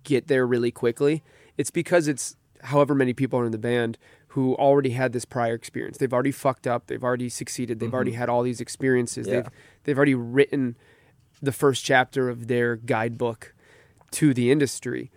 get 0.04 0.28
there 0.28 0.46
really 0.46 0.70
quickly, 0.70 1.22
it's 1.56 1.70
because 1.70 2.08
it's 2.08 2.36
however 2.64 2.94
many 2.94 3.12
people 3.12 3.38
are 3.38 3.46
in 3.46 3.52
the 3.52 3.58
band 3.58 3.98
who 4.28 4.54
already 4.56 4.90
had 4.90 5.12
this 5.12 5.24
prior 5.24 5.54
experience. 5.54 5.98
They've 5.98 6.12
already 6.12 6.32
fucked 6.32 6.66
up. 6.66 6.86
They've 6.86 7.02
already 7.02 7.28
succeeded. 7.28 7.80
They've 7.80 7.92
already 7.92 8.12
mm-hmm. 8.12 8.20
had 8.20 8.28
all 8.28 8.42
these 8.42 8.60
experiences. 8.60 9.26
Yeah. 9.26 9.34
They've 9.34 9.50
they've 9.84 9.96
already 9.96 10.14
written 10.14 10.76
the 11.42 11.52
first 11.52 11.84
chapter 11.84 12.28
of 12.28 12.48
their 12.48 12.76
guidebook 12.76 13.54
to 14.12 14.34
the 14.34 14.50
industry. 14.50 15.10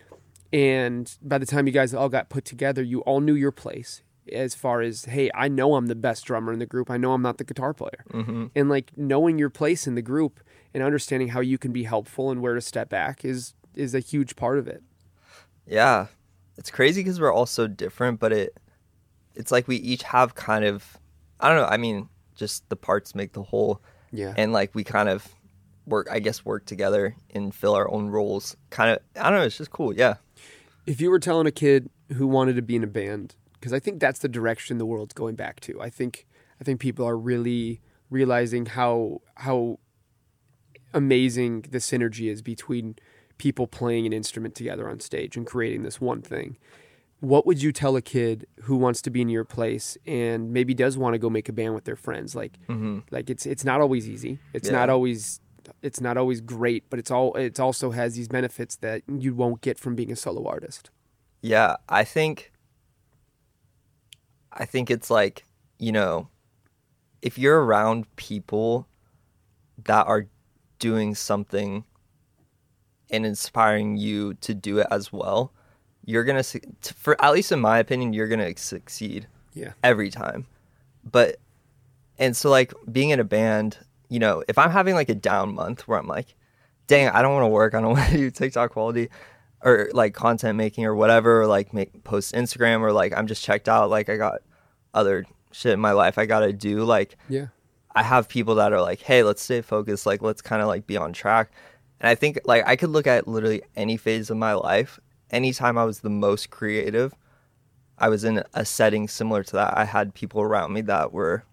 And 0.51 1.11
by 1.21 1.39
the 1.39 1.45
time 1.45 1.65
you 1.67 1.73
guys 1.73 1.93
all 1.93 2.09
got 2.09 2.29
put 2.29 2.45
together, 2.45 2.83
you 2.83 3.01
all 3.01 3.19
knew 3.19 3.33
your 3.33 3.51
place 3.51 4.03
as 4.31 4.55
far 4.55 4.81
as, 4.81 5.05
hey, 5.05 5.29
I 5.33 5.47
know 5.47 5.75
I'm 5.75 5.87
the 5.87 5.95
best 5.95 6.25
drummer 6.25 6.53
in 6.53 6.59
the 6.59 6.65
group. 6.65 6.89
I 6.89 6.97
know 6.97 7.13
I'm 7.13 7.21
not 7.21 7.37
the 7.37 7.43
guitar 7.43 7.73
player. 7.73 8.03
Mm-hmm. 8.11 8.47
And 8.55 8.69
like 8.69 8.91
knowing 8.97 9.37
your 9.37 9.49
place 9.49 9.87
in 9.87 9.95
the 9.95 10.01
group 10.01 10.39
and 10.73 10.81
understanding 10.83 11.29
how 11.29 11.39
you 11.39 11.57
can 11.57 11.71
be 11.71 11.83
helpful 11.83 12.31
and 12.31 12.41
where 12.41 12.55
to 12.55 12.61
step 12.61 12.89
back 12.89 13.23
is 13.25 13.53
is 13.75 13.95
a 13.95 13.99
huge 13.99 14.35
part 14.35 14.59
of 14.59 14.67
it. 14.67 14.83
Yeah, 15.65 16.07
it's 16.57 16.69
crazy 16.69 17.01
because 17.01 17.19
we're 17.19 17.33
all 17.33 17.45
so 17.45 17.67
different, 17.67 18.19
but 18.19 18.31
it 18.33 18.57
it's 19.35 19.51
like 19.51 19.67
we 19.67 19.77
each 19.77 20.03
have 20.03 20.35
kind 20.35 20.65
of 20.65 20.97
I 21.39 21.49
don't 21.49 21.57
know. 21.57 21.65
I 21.67 21.77
mean, 21.77 22.09
just 22.35 22.67
the 22.69 22.75
parts 22.75 23.15
make 23.15 23.33
the 23.33 23.43
whole, 23.43 23.81
Yeah. 24.11 24.33
and 24.37 24.53
like 24.53 24.73
we 24.73 24.83
kind 24.83 25.09
of 25.09 25.27
work, 25.85 26.07
I 26.09 26.19
guess, 26.19 26.45
work 26.45 26.65
together 26.65 27.15
and 27.31 27.53
fill 27.53 27.75
our 27.75 27.91
own 27.91 28.07
roles. 28.09 28.55
Kind 28.69 28.91
of, 28.91 28.99
I 29.21 29.29
don't 29.29 29.39
know. 29.39 29.45
It's 29.45 29.57
just 29.57 29.71
cool. 29.71 29.93
Yeah, 29.93 30.15
if 30.85 31.01
you 31.01 31.09
were 31.09 31.19
telling 31.19 31.47
a 31.47 31.51
kid 31.51 31.89
who 32.13 32.27
wanted 32.27 32.55
to 32.55 32.61
be 32.61 32.75
in 32.75 32.83
a 32.83 32.87
band 32.87 33.35
because 33.63 33.73
i 33.73 33.79
think 33.79 33.99
that's 33.99 34.19
the 34.19 34.27
direction 34.27 34.77
the 34.77 34.85
world's 34.85 35.13
going 35.13 35.35
back 35.35 35.59
to 35.61 35.81
i 35.81 35.89
think 35.89 36.25
i 36.59 36.63
think 36.63 36.79
people 36.79 37.07
are 37.07 37.17
really 37.17 37.79
realizing 38.09 38.65
how 38.65 39.21
how 39.35 39.79
amazing 40.93 41.61
the 41.71 41.79
synergy 41.79 42.29
is 42.31 42.41
between 42.41 42.95
people 43.37 43.67
playing 43.67 44.05
an 44.05 44.13
instrument 44.13 44.55
together 44.55 44.89
on 44.89 44.99
stage 44.99 45.35
and 45.35 45.45
creating 45.45 45.83
this 45.83 45.99
one 45.99 46.21
thing. 46.21 46.57
What 47.19 47.45
would 47.45 47.61
you 47.61 47.73
tell 47.73 47.97
a 47.97 48.01
kid 48.01 48.45
who 48.61 48.77
wants 48.77 49.01
to 49.01 49.09
be 49.09 49.19
in 49.19 49.27
your 49.27 49.43
place 49.43 49.97
and 50.05 50.53
maybe 50.53 50.73
does 50.73 50.97
want 50.97 51.13
to 51.13 51.17
go 51.17 51.29
make 51.29 51.49
a 51.49 51.53
band 51.53 51.73
with 51.73 51.83
their 51.83 51.97
friends? 51.97 52.35
Like, 52.35 52.57
mm-hmm. 52.69 52.99
like 53.11 53.29
it's 53.29 53.45
it's 53.45 53.65
not 53.65 53.81
always 53.81 54.07
easy. 54.09 54.39
It's 54.53 54.69
Yeah. 54.69 54.77
not 54.77 54.89
always 54.89 55.41
it's 55.81 55.99
not 55.99 56.17
always 56.17 56.39
great, 56.39 56.89
but 56.89 56.99
it's 56.99 57.11
all 57.11 57.33
it's 57.35 57.59
also 57.59 57.91
has 57.91 58.15
these 58.15 58.29
benefits 58.29 58.77
that 58.77 59.03
you 59.07 59.33
won't 59.33 59.59
get 59.59 59.77
from 59.77 59.93
being 59.95 60.11
a 60.11 60.15
solo 60.15 60.45
artist. 60.45 60.89
Yeah, 61.41 61.75
I 61.89 62.05
think 62.05 62.52
I 64.53 64.65
think 64.65 64.89
it's 64.91 65.09
like, 65.09 65.45
you 65.79 65.91
know, 65.91 66.27
if 67.21 67.37
you're 67.37 67.63
around 67.63 68.13
people 68.15 68.87
that 69.85 70.05
are 70.07 70.27
doing 70.79 71.15
something 71.15 71.83
and 73.09 73.25
inspiring 73.25 73.97
you 73.97 74.33
to 74.35 74.53
do 74.53 74.79
it 74.79 74.87
as 74.91 75.11
well, 75.13 75.51
you're 76.05 76.23
going 76.23 76.41
to 76.43 76.61
for 76.95 77.21
at 77.23 77.31
least 77.33 77.51
in 77.51 77.59
my 77.59 77.77
opinion, 77.79 78.13
you're 78.13 78.27
going 78.27 78.53
to 78.55 78.61
succeed 78.61 79.27
Yeah. 79.53 79.73
every 79.83 80.09
time. 80.09 80.45
But 81.03 81.37
and 82.19 82.35
so 82.35 82.49
like 82.49 82.73
being 82.91 83.09
in 83.11 83.19
a 83.19 83.23
band, 83.23 83.77
you 84.09 84.19
know, 84.19 84.43
if 84.47 84.57
I'm 84.57 84.71
having 84.71 84.95
like 84.95 85.09
a 85.09 85.15
down 85.15 85.55
month 85.55 85.87
where 85.87 85.97
I'm 85.97 86.07
like, 86.07 86.35
dang, 86.87 87.07
I 87.09 87.21
don't 87.21 87.33
want 87.33 87.43
to 87.43 87.47
work, 87.49 87.73
I 87.73 87.81
don't 87.81 87.91
want 87.93 88.09
to 88.11 88.17
do 88.17 88.31
TikTok 88.31 88.71
quality 88.71 89.09
or 89.63 89.89
like 89.93 90.13
content 90.13 90.57
making 90.57 90.85
or 90.85 90.95
whatever, 90.95 91.41
or 91.41 91.47
like 91.47 91.73
make 91.73 92.03
post 92.03 92.33
Instagram 92.33 92.81
or 92.81 92.91
like 92.91 93.13
I'm 93.15 93.27
just 93.27 93.43
checked 93.43 93.69
out, 93.69 93.89
like 93.89 94.09
I 94.09 94.17
got 94.17 94.41
other 94.93 95.25
shit 95.51 95.73
in 95.73 95.79
my 95.79 95.91
life 95.91 96.17
I 96.17 96.25
gotta 96.25 96.53
do. 96.53 96.83
Like 96.83 97.17
Yeah. 97.29 97.47
I 97.95 98.03
have 98.03 98.27
people 98.27 98.55
that 98.55 98.73
are 98.73 98.81
like, 98.81 99.01
hey, 99.01 99.23
let's 99.23 99.41
stay 99.41 99.61
focused, 99.61 100.05
like 100.05 100.21
let's 100.21 100.41
kind 100.41 100.61
of 100.61 100.67
like 100.67 100.87
be 100.87 100.97
on 100.97 101.13
track. 101.13 101.51
And 101.99 102.09
I 102.09 102.15
think 102.15 102.39
like 102.45 102.67
I 102.67 102.75
could 102.75 102.89
look 102.89 103.07
at 103.07 103.27
literally 103.27 103.61
any 103.75 103.97
phase 103.97 104.29
of 104.29 104.37
my 104.37 104.53
life. 104.53 104.99
Anytime 105.29 105.77
I 105.77 105.85
was 105.85 105.99
the 106.01 106.09
most 106.09 106.49
creative, 106.49 107.13
I 107.97 108.09
was 108.09 108.23
in 108.23 108.43
a 108.53 108.65
setting 108.65 109.07
similar 109.07 109.43
to 109.43 109.53
that. 109.53 109.77
I 109.77 109.85
had 109.85 110.13
people 110.13 110.41
around 110.41 110.73
me 110.73 110.81
that 110.81 111.13
were, 111.13 111.45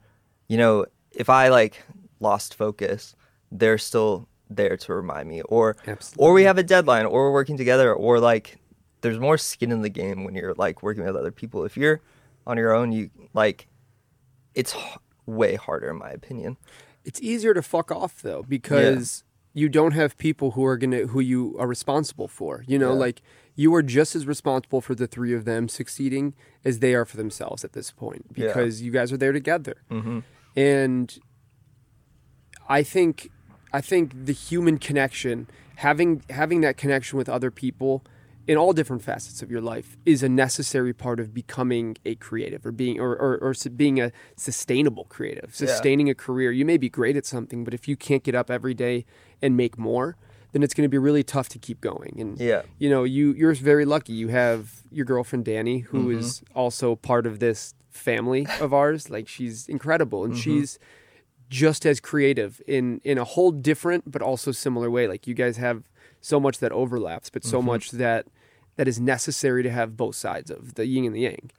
you 0.49 0.57
know, 0.57 0.87
if 1.13 1.29
I 1.29 1.49
like 1.49 1.83
lost 2.19 2.55
focus, 2.55 3.15
they're 3.53 3.79
still 3.79 4.29
there 4.51 4.77
to 4.77 4.95
remind 4.95 5.29
me. 5.29 5.43
Or 5.43 5.77
Absolutely. 5.87 6.27
or 6.27 6.33
we 6.33 6.43
have 6.45 6.59
a 6.59 6.63
deadline, 6.63 7.07
or 7.07 7.25
we're 7.25 7.33
working 7.33 7.57
together, 7.57 7.95
or 7.95 8.21
like 8.21 8.59
there's 9.01 9.19
more 9.19 9.39
skin 9.39 9.73
in 9.73 9.81
the 9.83 9.89
game 9.89 10.25
when 10.25 10.35
you're 10.35 10.55
like 10.55 10.83
working 10.83 11.05
with 11.05 11.17
other 11.17 11.31
people. 11.31 11.65
If 11.65 11.77
you're 11.77 12.01
on 12.47 12.57
your 12.59 12.75
own, 12.75 12.93
you 12.93 13.11
like 13.33 13.69
it's 14.55 14.75
h- 14.75 14.99
way 15.27 15.55
harder 15.55 15.91
in 15.91 15.97
my 15.97 16.11
opinion. 16.11 16.57
It's 17.05 17.21
easier 17.23 17.55
to 17.55 17.63
fuck 17.63 17.91
off 17.91 18.21
though 18.21 18.43
because 18.47 19.25
you 19.55 19.69
don't 19.69 19.93
have 19.93 20.19
people 20.19 20.53
who 20.53 20.65
are 20.65 20.77
gonna 20.77 21.07
who 21.07 21.21
you 21.21 21.57
are 21.59 21.67
responsible 21.67 22.29
for. 22.29 22.65
You 22.67 22.79
know, 22.79 22.93
Yeah. 22.93 22.99
like 22.99 23.23
you 23.57 23.75
are 23.75 23.83
just 23.83 24.15
as 24.17 24.27
responsible 24.27 24.81
for 24.81 24.95
the 24.95 25.07
three 25.07 25.35
of 25.35 25.45
them 25.45 25.69
succeeding 25.69 26.35
as 26.65 26.79
they 26.79 26.95
are 26.95 27.05
for 27.05 27.17
themselves 27.17 27.65
at 27.65 27.73
this 27.73 27.91
point 27.91 28.27
Yeah. 28.35 28.47
because 28.49 28.81
you 28.83 28.91
guys 28.91 29.13
are 29.13 29.17
there 29.17 29.33
together. 29.33 29.77
Mm-hmm. 29.91 30.21
And 30.57 31.19
I 32.69 32.83
think 32.83 33.31
I 33.73 33.81
think 33.81 34.13
the 34.27 34.33
human 34.33 34.79
connection, 34.79 35.49
having 35.77 36.23
having 36.31 36.61
that 36.63 36.77
connection 36.77 37.19
with 37.19 37.29
other 37.29 37.51
people 37.51 38.05
in 38.47 38.57
all 38.57 38.73
different 38.73 39.03
facets 39.03 39.43
of 39.43 39.51
your 39.51 39.61
life 39.61 39.97
is 40.05 40.23
a 40.23 40.29
necessary 40.29 40.93
part 40.93 41.21
of 41.21 41.33
becoming 41.33 41.97
a 42.05 42.17
creative 42.17 42.67
or 42.67 42.73
being 42.73 42.99
or, 42.99 43.11
or, 43.13 43.37
or 43.39 43.55
being 43.77 44.01
a 44.01 44.11
sustainable 44.37 45.05
creative 45.05 45.55
sustaining 45.55 46.09
a 46.11 46.15
career. 46.15 46.51
You 46.51 46.65
may 46.65 46.77
be 46.77 46.89
great 46.89 47.17
at 47.17 47.27
something 47.27 47.65
but 47.65 47.75
if 47.75 47.87
you 47.87 47.97
can't 47.97 48.25
get 48.25 48.35
up 48.35 48.51
every 48.51 48.75
day 48.75 49.05
and 49.41 49.57
make 49.57 49.79
more 49.79 50.17
then 50.53 50.65
it's 50.65 50.75
going 50.75 50.85
to 50.85 50.89
be 50.89 50.99
really 50.99 51.23
tough 51.23 51.49
to 51.51 51.59
keep 51.59 51.81
going. 51.81 52.17
And 52.19 52.41
Yeah. 52.41 52.63
you 52.79 52.91
know 52.91 53.05
you 53.05 53.33
you're 53.35 53.55
very 53.55 53.85
lucky. 53.85 54.15
You 54.15 54.29
have 54.29 54.83
your 54.91 55.05
girlfriend 55.05 55.45
danny 55.45 55.81
who 55.81 56.09
mm-hmm. 56.09 56.19
is 56.19 56.43
also 56.55 56.97
part 56.97 57.27
of 57.27 57.39
this 57.39 57.75
family 57.91 58.47
of 58.61 58.75
ours. 58.75 59.11
Like 59.11 59.29
she's 59.29 59.69
incredible 59.69 60.25
and 60.25 60.33
mm-hmm. 60.33 60.43
she's 60.43 60.79
just 61.51 61.85
as 61.85 62.01
creative 62.01 62.63
in 62.67 63.01
in 63.05 63.19
a 63.19 63.25
whole 63.25 63.51
different 63.51 64.11
but 64.11 64.23
also 64.23 64.53
similar 64.53 64.89
way. 64.91 65.07
Like 65.07 65.27
you 65.27 65.35
guys 65.35 65.59
have 65.59 65.83
so 66.23 66.39
much 66.41 66.59
that 66.59 66.73
overlaps 66.73 67.29
but 67.29 67.45
so 67.45 67.61
much 67.61 67.91
that 67.91 68.27
that 68.77 68.87
is 68.89 68.99
necessary 69.01 69.63
to 69.63 69.71
have 69.71 69.97
both 69.97 70.15
sides 70.15 70.51
of 70.51 70.75
the 70.77 70.87
yin 70.87 71.05
and 71.05 71.15
the 71.15 71.21
yang. 71.21 71.51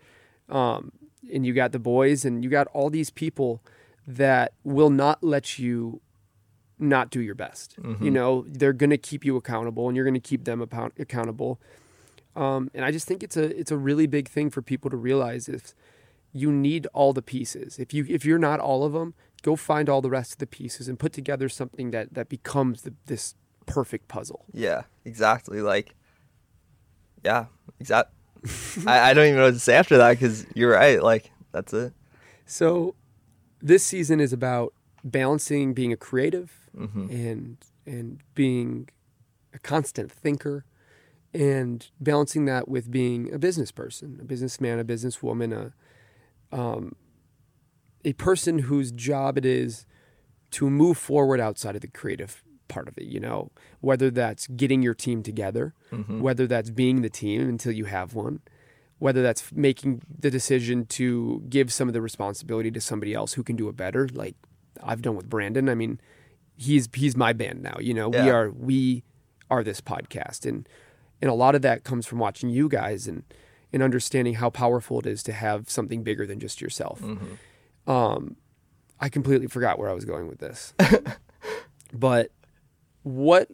Um, 0.50 0.94
and 1.32 1.46
you 1.46 1.54
got 1.54 1.72
the 1.72 1.80
boys 1.80 2.26
and 2.26 2.44
you 2.44 2.50
got 2.50 2.68
all 2.68 2.90
these 2.90 3.10
people 3.12 3.62
that 4.08 4.54
will 4.64 4.90
not 4.90 5.24
let 5.24 5.60
you 5.60 6.02
not 6.80 7.12
do 7.12 7.22
your 7.22 7.36
best. 7.36 7.76
You 8.02 8.10
know 8.12 8.46
they're 8.48 8.74
going 8.74 8.90
to 8.90 8.98
keep 8.98 9.24
you 9.26 9.36
accountable 9.36 9.88
and 9.88 9.96
you're 9.96 10.06
going 10.06 10.16
to 10.16 10.20
keep 10.20 10.46
them 10.46 10.62
account- 10.62 10.94
accountable. 10.98 11.60
Um, 12.34 12.72
and 12.74 12.86
i 12.86 12.92
just 12.92 13.08
think 13.10 13.24
it's 13.24 13.36
a 13.36 13.44
it's 13.60 13.72
a 13.72 13.78
really 13.78 14.08
big 14.08 14.30
thing 14.30 14.50
for 14.50 14.62
people 14.62 14.90
to 14.90 14.96
realize 14.96 15.50
if 15.50 15.74
you 16.34 16.50
need 16.50 16.88
all 16.94 17.12
the 17.12 17.22
pieces. 17.22 17.78
If 17.78 17.94
you 17.94 18.06
if 18.08 18.24
you're 18.26 18.40
not 18.40 18.60
all 18.62 18.86
of 18.86 18.94
them 18.94 19.14
go 19.42 19.56
find 19.56 19.90
all 19.90 20.02
the 20.02 20.10
rest 20.10 20.34
of 20.34 20.38
the 20.38 20.48
pieces 20.48 20.88
and 20.88 21.00
put 21.00 21.14
together 21.14 21.50
something 21.50 21.92
that 21.92 22.14
that 22.14 22.30
becomes 22.30 22.82
the, 22.84 22.94
this 23.06 23.36
perfect 23.66 24.08
puzzle 24.08 24.46
Yeah, 24.54 24.84
exactly. 25.06 25.62
Like, 25.62 25.96
yeah, 27.24 27.46
exact. 27.80 28.12
I, 28.88 29.12
I 29.12 29.14
don't 29.14 29.28
even 29.28 29.38
know 29.38 29.46
what 29.46 29.54
to 29.54 29.60
say 29.60 29.76
after 29.76 29.98
that 29.98 30.12
because 30.12 30.46
you're 30.56 30.72
right. 30.72 31.02
Like, 31.02 31.32
that's 31.52 31.74
it. 31.74 31.94
So 32.46 32.96
this 33.62 33.84
season 33.84 34.20
is 34.20 34.34
about 34.34 34.74
balancing 35.04 35.74
being 35.74 35.94
a 35.94 35.98
creative 35.98 36.70
and 37.12 37.58
and 37.86 38.20
being 38.36 38.90
a 39.54 39.60
constant 39.60 40.12
thinker 40.12 40.66
and 41.34 41.90
balancing 42.00 42.46
that 42.46 42.68
with 42.68 42.92
being 42.92 43.34
a 43.34 43.40
business 43.40 43.72
person, 43.72 44.20
a 44.22 44.26
businessman, 44.26 44.80
a 44.80 44.84
businesswoman, 44.84 45.54
a 46.52 46.56
um, 46.56 46.96
a 48.04 48.14
person 48.14 48.60
whose 48.60 48.92
job 48.92 49.38
it 49.38 49.46
is 49.46 49.86
to 50.52 50.70
move 50.70 50.98
forward 50.98 51.40
outside 51.40 51.76
of 51.76 51.82
the 51.82 51.88
creative 51.88 52.44
part 52.68 52.88
of 52.88 52.98
it, 52.98 53.06
you 53.06 53.20
know, 53.20 53.52
whether 53.82 54.10
that's 54.10 54.48
getting 54.48 54.82
your 54.82 54.94
team 54.94 55.24
together, 55.24 55.74
mm-hmm. 55.92 56.22
whether 56.22 56.48
that's 56.48 56.70
being 56.70 57.02
the 57.02 57.10
team 57.10 57.42
until 57.48 57.72
you 57.72 57.86
have 57.86 58.14
one, 58.14 58.40
whether 59.00 59.22
that's 59.22 59.52
making 59.52 60.02
the 60.20 60.32
decision 60.32 60.86
to 60.86 61.44
give 61.50 61.72
some 61.72 61.88
of 61.88 61.94
the 61.94 62.02
responsibility 62.02 62.72
to 62.72 62.82
somebody 62.82 63.14
else 63.14 63.34
who 63.34 63.44
can 63.44 63.56
do 63.56 63.68
it 63.68 63.76
better, 63.76 64.08
like 64.14 64.36
I've 64.84 65.02
done 65.02 65.16
with 65.16 65.30
Brandon. 65.30 65.70
I 65.70 65.76
mean, 65.76 66.00
he's 66.56 66.88
he's 66.94 67.16
my 67.16 67.34
band 67.34 67.62
now, 67.62 67.78
you 67.80 67.94
know. 67.94 68.10
We 68.10 68.30
are 68.30 68.52
we 68.52 69.04
are 69.50 69.64
this 69.64 69.82
podcast 69.82 70.46
and 70.46 70.68
and 71.22 71.30
a 71.30 71.34
lot 71.34 71.56
of 71.56 71.62
that 71.62 71.84
comes 71.84 72.06
from 72.06 72.20
watching 72.20 72.50
you 72.50 72.70
guys 72.70 73.08
and 73.08 73.24
and 73.74 73.82
understanding 73.82 74.36
how 74.36 74.50
powerful 74.50 75.00
it 75.00 75.06
is 75.06 75.24
to 75.24 75.34
have 75.34 75.70
something 75.70 76.04
bigger 76.04 76.26
than 76.26 76.40
just 76.40 76.62
yourself. 76.62 77.02
Mm-hmm. 77.02 77.36
Um, 77.88 78.36
I 79.00 79.10
completely 79.10 79.48
forgot 79.48 79.80
where 79.80 79.90
I 79.90 79.94
was 79.94 80.06
going 80.06 80.28
with 80.28 80.40
this, 80.40 80.74
but 81.94 82.32
what 83.04 83.50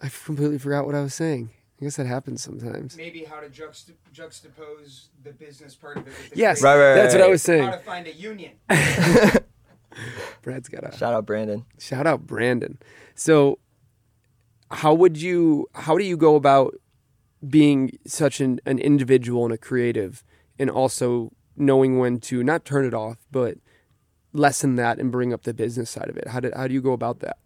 I 0.00 0.08
completely 0.24 0.58
forgot 0.58 0.86
what 0.86 0.94
I 0.94 1.00
was 1.02 1.14
saying. 1.14 1.50
I 1.80 1.84
guess 1.84 1.96
that 1.96 2.06
happens 2.06 2.42
sometimes. 2.42 2.96
maybe 2.96 3.24
how 3.24 3.38
to 3.40 3.48
juxta- 3.50 3.92
juxtapose 4.12 5.08
the 5.22 5.32
business 5.32 5.74
part 5.74 5.98
of 5.98 6.06
it 6.06 6.10
with 6.10 6.30
the 6.30 6.36
Yes, 6.38 6.62
Right, 6.62 6.72
right, 6.74 6.94
that's 6.94 7.14
what 7.14 7.22
I 7.22 7.28
was 7.28 7.42
saying. 7.42 7.64
how 7.64 7.72
to 7.72 7.78
find 7.78 8.06
a 8.06 8.14
union. 8.14 8.52
Brad's 10.42 10.68
got 10.68 10.84
a 10.84 10.96
Shout 10.96 11.12
out 11.14 11.26
Brandon. 11.26 11.64
Shout 11.78 12.06
out 12.06 12.26
Brandon. 12.26 12.78
So, 13.14 13.58
how 14.70 14.94
would 14.94 15.16
you? 15.20 15.68
How 15.74 15.96
do 15.98 16.04
you 16.04 16.16
go 16.16 16.34
about 16.34 16.74
being 17.46 17.98
such 18.06 18.40
an, 18.40 18.60
an 18.66 18.78
individual 18.78 19.44
and 19.44 19.52
a 19.54 19.58
creative, 19.58 20.22
and 20.58 20.68
also 20.70 21.32
knowing 21.56 21.98
when 21.98 22.20
to 22.20 22.42
not 22.42 22.64
turn 22.64 22.84
it 22.84 22.94
off, 22.94 23.18
but 23.30 23.58
lessen 24.32 24.76
that 24.76 24.98
and 24.98 25.10
bring 25.10 25.32
up 25.32 25.42
the 25.42 25.54
business 25.54 25.90
side 25.90 26.08
of 26.08 26.16
it? 26.16 26.28
How 26.28 26.40
do 26.40 26.50
how 26.54 26.66
do 26.66 26.74
you 26.74 26.82
go 26.82 26.92
about 26.92 27.20
that? 27.20 27.38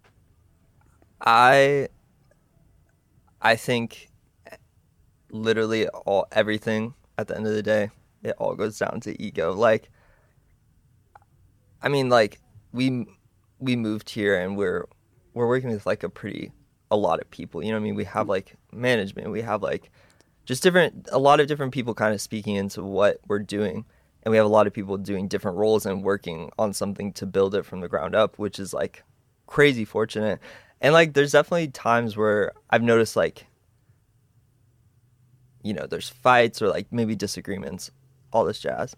I 1.20 1.88
I 3.40 3.56
think 3.56 4.10
literally 5.30 5.88
all 5.88 6.26
everything 6.32 6.94
at 7.18 7.28
the 7.28 7.36
end 7.36 7.46
of 7.46 7.52
the 7.52 7.62
day, 7.62 7.90
it 8.22 8.34
all 8.38 8.54
goes 8.54 8.78
down 8.78 9.00
to 9.00 9.22
ego. 9.22 9.52
Like 9.52 9.90
I 11.82 11.88
mean 11.88 12.08
like 12.08 12.40
we 12.72 13.06
we 13.58 13.76
moved 13.76 14.10
here 14.10 14.38
and 14.38 14.56
we're 14.56 14.86
we're 15.34 15.48
working 15.48 15.70
with 15.70 15.86
like 15.86 16.02
a 16.02 16.08
pretty 16.08 16.52
a 16.90 16.96
lot 16.96 17.20
of 17.20 17.30
people. 17.30 17.62
You 17.62 17.70
know 17.70 17.76
what 17.76 17.82
I 17.82 17.84
mean? 17.84 17.94
We 17.94 18.04
have 18.04 18.28
like 18.28 18.56
management, 18.72 19.30
we 19.30 19.42
have 19.42 19.62
like 19.62 19.90
just 20.44 20.62
different 20.62 21.08
a 21.12 21.18
lot 21.18 21.40
of 21.40 21.46
different 21.46 21.72
people 21.72 21.94
kind 21.94 22.14
of 22.14 22.20
speaking 22.20 22.56
into 22.56 22.82
what 22.82 23.20
we're 23.28 23.38
doing. 23.38 23.84
And 24.22 24.30
we 24.30 24.36
have 24.36 24.46
a 24.46 24.50
lot 24.50 24.66
of 24.66 24.72
people 24.72 24.96
doing 24.98 25.28
different 25.28 25.56
roles 25.56 25.86
and 25.86 26.02
working 26.02 26.50
on 26.58 26.72
something 26.72 27.12
to 27.14 27.26
build 27.26 27.54
it 27.54 27.64
from 27.64 27.80
the 27.80 27.88
ground 27.88 28.14
up, 28.14 28.38
which 28.38 28.58
is 28.58 28.74
like 28.74 29.02
crazy 29.46 29.84
fortunate. 29.84 30.40
And 30.80 30.92
like 30.92 31.14
there's 31.14 31.32
definitely 31.32 31.68
times 31.68 32.16
where 32.16 32.52
I've 32.70 32.82
noticed 32.82 33.16
like 33.16 33.46
you 35.62 35.74
know, 35.74 35.86
there's 35.86 36.08
fights 36.08 36.62
or 36.62 36.68
like 36.68 36.86
maybe 36.90 37.14
disagreements, 37.14 37.90
all 38.32 38.44
this 38.44 38.60
jazz. 38.60 38.96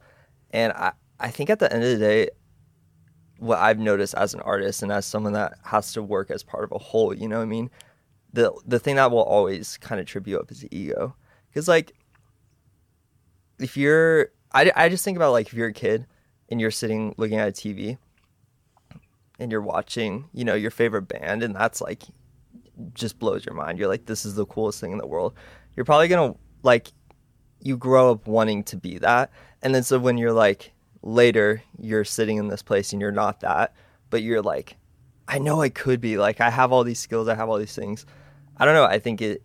And 0.50 0.72
I 0.72 0.92
I 1.18 1.30
think 1.30 1.50
at 1.50 1.58
the 1.58 1.72
end 1.72 1.82
of 1.84 1.90
the 1.90 1.98
day 1.98 2.30
what 3.38 3.58
I've 3.58 3.78
noticed 3.78 4.14
as 4.14 4.34
an 4.34 4.40
artist 4.40 4.82
and 4.82 4.92
as 4.92 5.04
someone 5.04 5.32
that 5.32 5.54
has 5.64 5.92
to 5.94 6.02
work 6.02 6.30
as 6.30 6.44
part 6.44 6.62
of 6.62 6.70
a 6.72 6.78
whole, 6.78 7.12
you 7.12 7.26
know 7.28 7.38
what 7.38 7.42
I 7.42 7.46
mean? 7.46 7.70
the 8.32 8.52
the 8.66 8.78
thing 8.78 8.96
that 8.96 9.10
will 9.10 9.22
always 9.22 9.76
kind 9.78 10.00
of 10.00 10.06
trip 10.06 10.26
you 10.26 10.38
up 10.38 10.50
is 10.50 10.64
ego. 10.70 11.14
Because 11.48 11.68
like, 11.68 11.92
if 13.58 13.76
you're, 13.76 14.30
I 14.54 14.70
I 14.74 14.88
just 14.88 15.04
think 15.04 15.16
about 15.16 15.32
like 15.32 15.48
if 15.48 15.54
you're 15.54 15.68
a 15.68 15.72
kid 15.72 16.06
and 16.48 16.60
you're 16.60 16.70
sitting 16.70 17.14
looking 17.16 17.38
at 17.38 17.48
a 17.48 17.52
TV 17.52 17.98
and 19.38 19.50
you're 19.50 19.62
watching, 19.62 20.28
you 20.32 20.44
know, 20.44 20.54
your 20.54 20.70
favorite 20.70 21.02
band, 21.02 21.42
and 21.42 21.54
that's 21.54 21.80
like 21.80 22.02
just 22.94 23.18
blows 23.18 23.44
your 23.44 23.54
mind. 23.54 23.78
You're 23.78 23.88
like, 23.88 24.06
this 24.06 24.24
is 24.24 24.34
the 24.34 24.46
coolest 24.46 24.80
thing 24.80 24.92
in 24.92 24.98
the 24.98 25.06
world. 25.06 25.34
You're 25.76 25.84
probably 25.84 26.08
gonna 26.08 26.34
like, 26.62 26.92
you 27.60 27.76
grow 27.76 28.12
up 28.12 28.26
wanting 28.26 28.64
to 28.64 28.76
be 28.76 28.98
that, 28.98 29.30
and 29.62 29.74
then 29.74 29.82
so 29.82 29.98
when 29.98 30.18
you're 30.18 30.32
like 30.32 30.72
later, 31.02 31.62
you're 31.78 32.04
sitting 32.04 32.36
in 32.36 32.48
this 32.48 32.62
place 32.62 32.92
and 32.92 33.00
you're 33.00 33.12
not 33.12 33.40
that, 33.40 33.74
but 34.10 34.22
you're 34.22 34.42
like, 34.42 34.76
I 35.28 35.38
know 35.38 35.60
I 35.60 35.68
could 35.68 36.00
be. 36.00 36.18
Like, 36.18 36.40
I 36.40 36.50
have 36.50 36.72
all 36.72 36.84
these 36.84 36.98
skills. 37.00 37.28
I 37.28 37.34
have 37.34 37.48
all 37.48 37.58
these 37.58 37.74
things. 37.74 38.06
I 38.56 38.64
don't 38.64 38.74
know. 38.74 38.84
I 38.84 38.98
think 38.98 39.22
it 39.22 39.42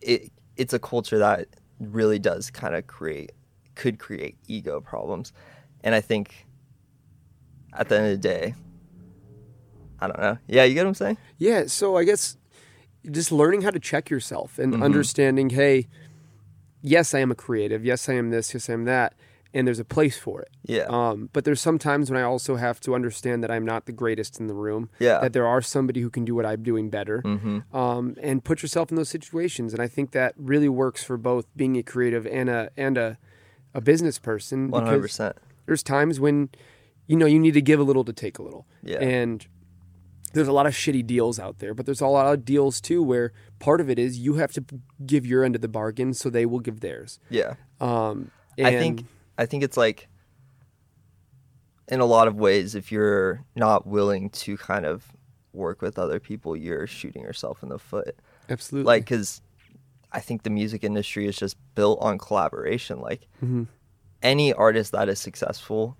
it 0.00 0.30
it's 0.56 0.72
a 0.72 0.78
culture 0.78 1.18
that 1.18 1.48
really 1.80 2.18
does 2.18 2.50
kind 2.50 2.74
of 2.74 2.86
create 2.86 3.32
could 3.74 3.98
create 3.98 4.36
ego 4.48 4.80
problems, 4.80 5.32
and 5.82 5.94
I 5.94 6.00
think 6.00 6.46
at 7.72 7.88
the 7.88 7.96
end 7.98 8.06
of 8.06 8.12
the 8.12 8.28
day, 8.28 8.54
I 10.00 10.06
don't 10.06 10.18
know. 10.18 10.38
Yeah, 10.46 10.64
you 10.64 10.74
get 10.74 10.82
what 10.84 10.88
I'm 10.88 10.94
saying? 10.94 11.18
Yeah, 11.38 11.66
so 11.66 11.96
I 11.96 12.04
guess 12.04 12.36
just 13.10 13.30
learning 13.32 13.62
how 13.62 13.70
to 13.70 13.80
check 13.80 14.10
yourself 14.10 14.58
and 14.58 14.74
Mhm. 14.74 14.82
understanding, 14.82 15.50
hey, 15.50 15.88
yes, 16.82 17.14
I 17.14 17.18
am 17.20 17.30
a 17.30 17.34
creative. 17.34 17.84
Yes, 17.84 18.08
I 18.08 18.14
am 18.14 18.30
this. 18.30 18.54
Yes, 18.54 18.68
I 18.70 18.74
am 18.74 18.84
that. 18.84 19.14
And 19.52 19.68
there's 19.68 19.78
a 19.78 19.84
place 19.84 20.18
for 20.18 20.42
it. 20.42 20.48
Yeah. 20.64 20.86
Um, 20.88 21.30
but 21.32 21.44
there's 21.44 21.60
some 21.60 21.78
times 21.78 22.10
when 22.10 22.18
I 22.18 22.24
also 22.24 22.56
have 22.56 22.80
to 22.80 22.94
understand 22.94 23.44
that 23.44 23.52
I'm 23.52 23.64
not 23.64 23.86
the 23.86 23.92
greatest 23.92 24.40
in 24.40 24.48
the 24.48 24.54
room. 24.54 24.90
Yeah. 24.98 25.20
That 25.20 25.32
there 25.32 25.46
are 25.46 25.62
somebody 25.62 26.00
who 26.00 26.10
can 26.10 26.24
do 26.24 26.34
what 26.34 26.44
I'm 26.44 26.62
doing 26.64 26.90
better. 26.90 27.20
hmm 27.20 27.58
Um, 27.72 28.16
and 28.20 28.42
put 28.42 28.62
yourself 28.62 28.90
in 28.90 28.96
those 28.96 29.08
situations. 29.10 29.72
And 29.72 29.80
I 29.80 29.86
think 29.86 30.10
that 30.10 30.34
really 30.36 30.68
works 30.68 31.04
for 31.04 31.16
both 31.16 31.46
being 31.56 31.76
a 31.76 31.82
creative 31.84 32.26
and 32.26 32.48
a 32.50 32.70
and 32.76 32.98
a, 32.98 33.16
a 33.74 33.80
business 33.80 34.18
person. 34.18 34.70
One 34.70 34.86
hundred 34.86 35.02
percent. 35.02 35.36
there's 35.66 35.82
times 35.82 36.20
when 36.20 36.48
you 37.06 37.16
know 37.16 37.26
you 37.26 37.38
need 37.38 37.54
to 37.54 37.62
give 37.62 37.80
a 37.80 37.82
little 37.82 38.04
to 38.04 38.12
take 38.12 38.38
a 38.38 38.42
little 38.42 38.66
Yeah. 38.82 38.98
and 38.98 39.46
there's 40.32 40.48
a 40.48 40.52
lot 40.52 40.66
of 40.66 40.72
shitty 40.74 41.06
deals 41.06 41.38
out 41.38 41.58
there 41.58 41.74
but 41.74 41.86
there's 41.86 42.00
a 42.00 42.06
lot 42.06 42.32
of 42.32 42.44
deals 42.44 42.80
too 42.80 43.02
where 43.02 43.32
part 43.60 43.80
of 43.80 43.88
it 43.90 43.98
is 43.98 44.18
you 44.18 44.34
have 44.34 44.52
to 44.52 44.64
give 45.06 45.24
your 45.26 45.44
end 45.44 45.54
of 45.54 45.60
the 45.62 45.68
bargain 45.68 46.12
so 46.14 46.28
they 46.30 46.44
will 46.46 46.60
give 46.60 46.80
theirs 46.80 47.18
Yeah. 47.30 47.54
um 47.80 48.30
I 48.58 48.70
think 48.72 49.04
I 49.38 49.46
think 49.46 49.62
it's 49.64 49.76
like 49.76 50.08
in 51.88 52.00
a 52.00 52.04
lot 52.06 52.26
of 52.28 52.36
ways 52.36 52.74
if 52.74 52.90
you're 52.90 53.44
not 53.54 53.86
willing 53.86 54.30
to 54.30 54.56
kind 54.56 54.86
of 54.86 55.04
work 55.52 55.82
with 55.82 55.98
other 55.98 56.18
people 56.18 56.56
you're 56.56 56.86
shooting 56.86 57.22
yourself 57.22 57.62
in 57.62 57.68
the 57.68 57.78
foot 57.78 58.16
absolutely 58.48 58.86
like 58.86 59.06
cuz 59.06 59.40
I 60.14 60.20
think 60.20 60.42
the 60.44 60.50
music 60.50 60.84
industry 60.84 61.26
is 61.26 61.36
just 61.36 61.56
built 61.74 61.98
on 62.00 62.16
collaboration 62.18 63.00
like 63.00 63.26
Mhm. 63.42 63.66
any 64.22 64.52
artist 64.52 64.92
that 64.92 65.08
is 65.08 65.18
successful 65.20 65.96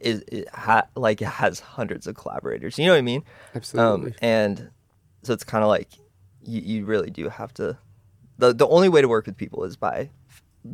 is 0.00 0.24
it 0.28 0.48
ha- 0.52 0.86
like 0.96 1.22
it 1.22 1.26
has 1.28 1.60
hundreds 1.60 2.06
of 2.06 2.14
collaborators 2.16 2.78
you 2.78 2.86
know 2.86 2.92
what 2.92 2.98
I 2.98 3.02
mean 3.02 3.22
absolutely 3.54 4.10
um, 4.12 4.16
and 4.22 4.70
so 5.22 5.32
it's 5.32 5.44
kind 5.44 5.62
of 5.62 5.68
like 5.68 5.88
you, 6.44 6.60
you 6.60 6.84
really 6.84 7.10
do 7.10 7.28
have 7.28 7.54
to. 7.54 7.78
The 8.38 8.52
the 8.52 8.66
only 8.66 8.88
way 8.88 9.00
to 9.00 9.06
work 9.08 9.26
with 9.26 9.36
people 9.36 9.62
is 9.62 9.76
by 9.76 10.10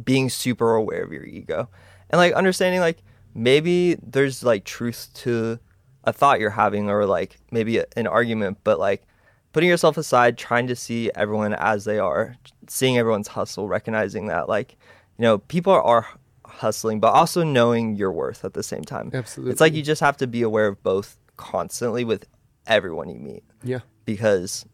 being 0.05 0.31
super 0.31 0.75
aware 0.75 1.03
of 1.03 1.13
your 1.13 1.25
ego, 1.27 1.69
and 2.09 2.19
like 2.19 2.33
understanding 2.33 2.81
like 2.81 3.03
maybe 3.35 3.97
there's 4.03 4.43
like 4.43 4.65
truth 4.65 5.11
to 5.25 5.59
a 6.05 6.13
thought 6.15 6.41
you're 6.41 6.49
having 6.65 6.89
or 6.89 7.05
like 7.05 7.37
maybe 7.51 7.77
a, 7.77 7.85
an 7.97 8.07
argument, 8.07 8.57
but 8.65 8.79
like 8.79 9.03
putting 9.53 9.69
yourself 9.69 9.97
aside, 9.97 10.39
trying 10.39 10.67
to 10.67 10.77
see 10.77 11.11
everyone 11.15 11.55
as 11.55 11.85
they 11.85 11.99
are, 11.99 12.37
seeing 12.69 12.99
everyone's 12.99 13.29
hustle, 13.29 13.69
recognizing 13.69 14.27
that 14.27 14.49
like 14.49 14.77
you 15.19 15.23
know 15.23 15.39
people 15.39 15.73
are, 15.73 15.83
are 15.83 16.07
hustling, 16.47 17.01
but 17.01 17.13
also 17.13 17.43
knowing 17.43 17.97
your 17.97 18.13
worth 18.13 18.45
at 18.45 18.55
the 18.55 18.63
same 18.63 18.83
time. 18.83 19.11
Absolutely. 19.13 19.53
It's 19.53 19.61
like 19.61 19.75
you 19.75 19.83
just 19.83 20.01
have 20.01 20.17
to 20.19 20.27
be 20.27 20.43
aware 20.43 20.67
of 20.67 20.83
both 20.83 21.19
constantly 21.37 22.05
with 22.05 22.27
everyone 22.67 23.09
you 23.09 23.19
meet. 23.19 23.45
Yeah. 23.63 23.81
Because 24.05 24.67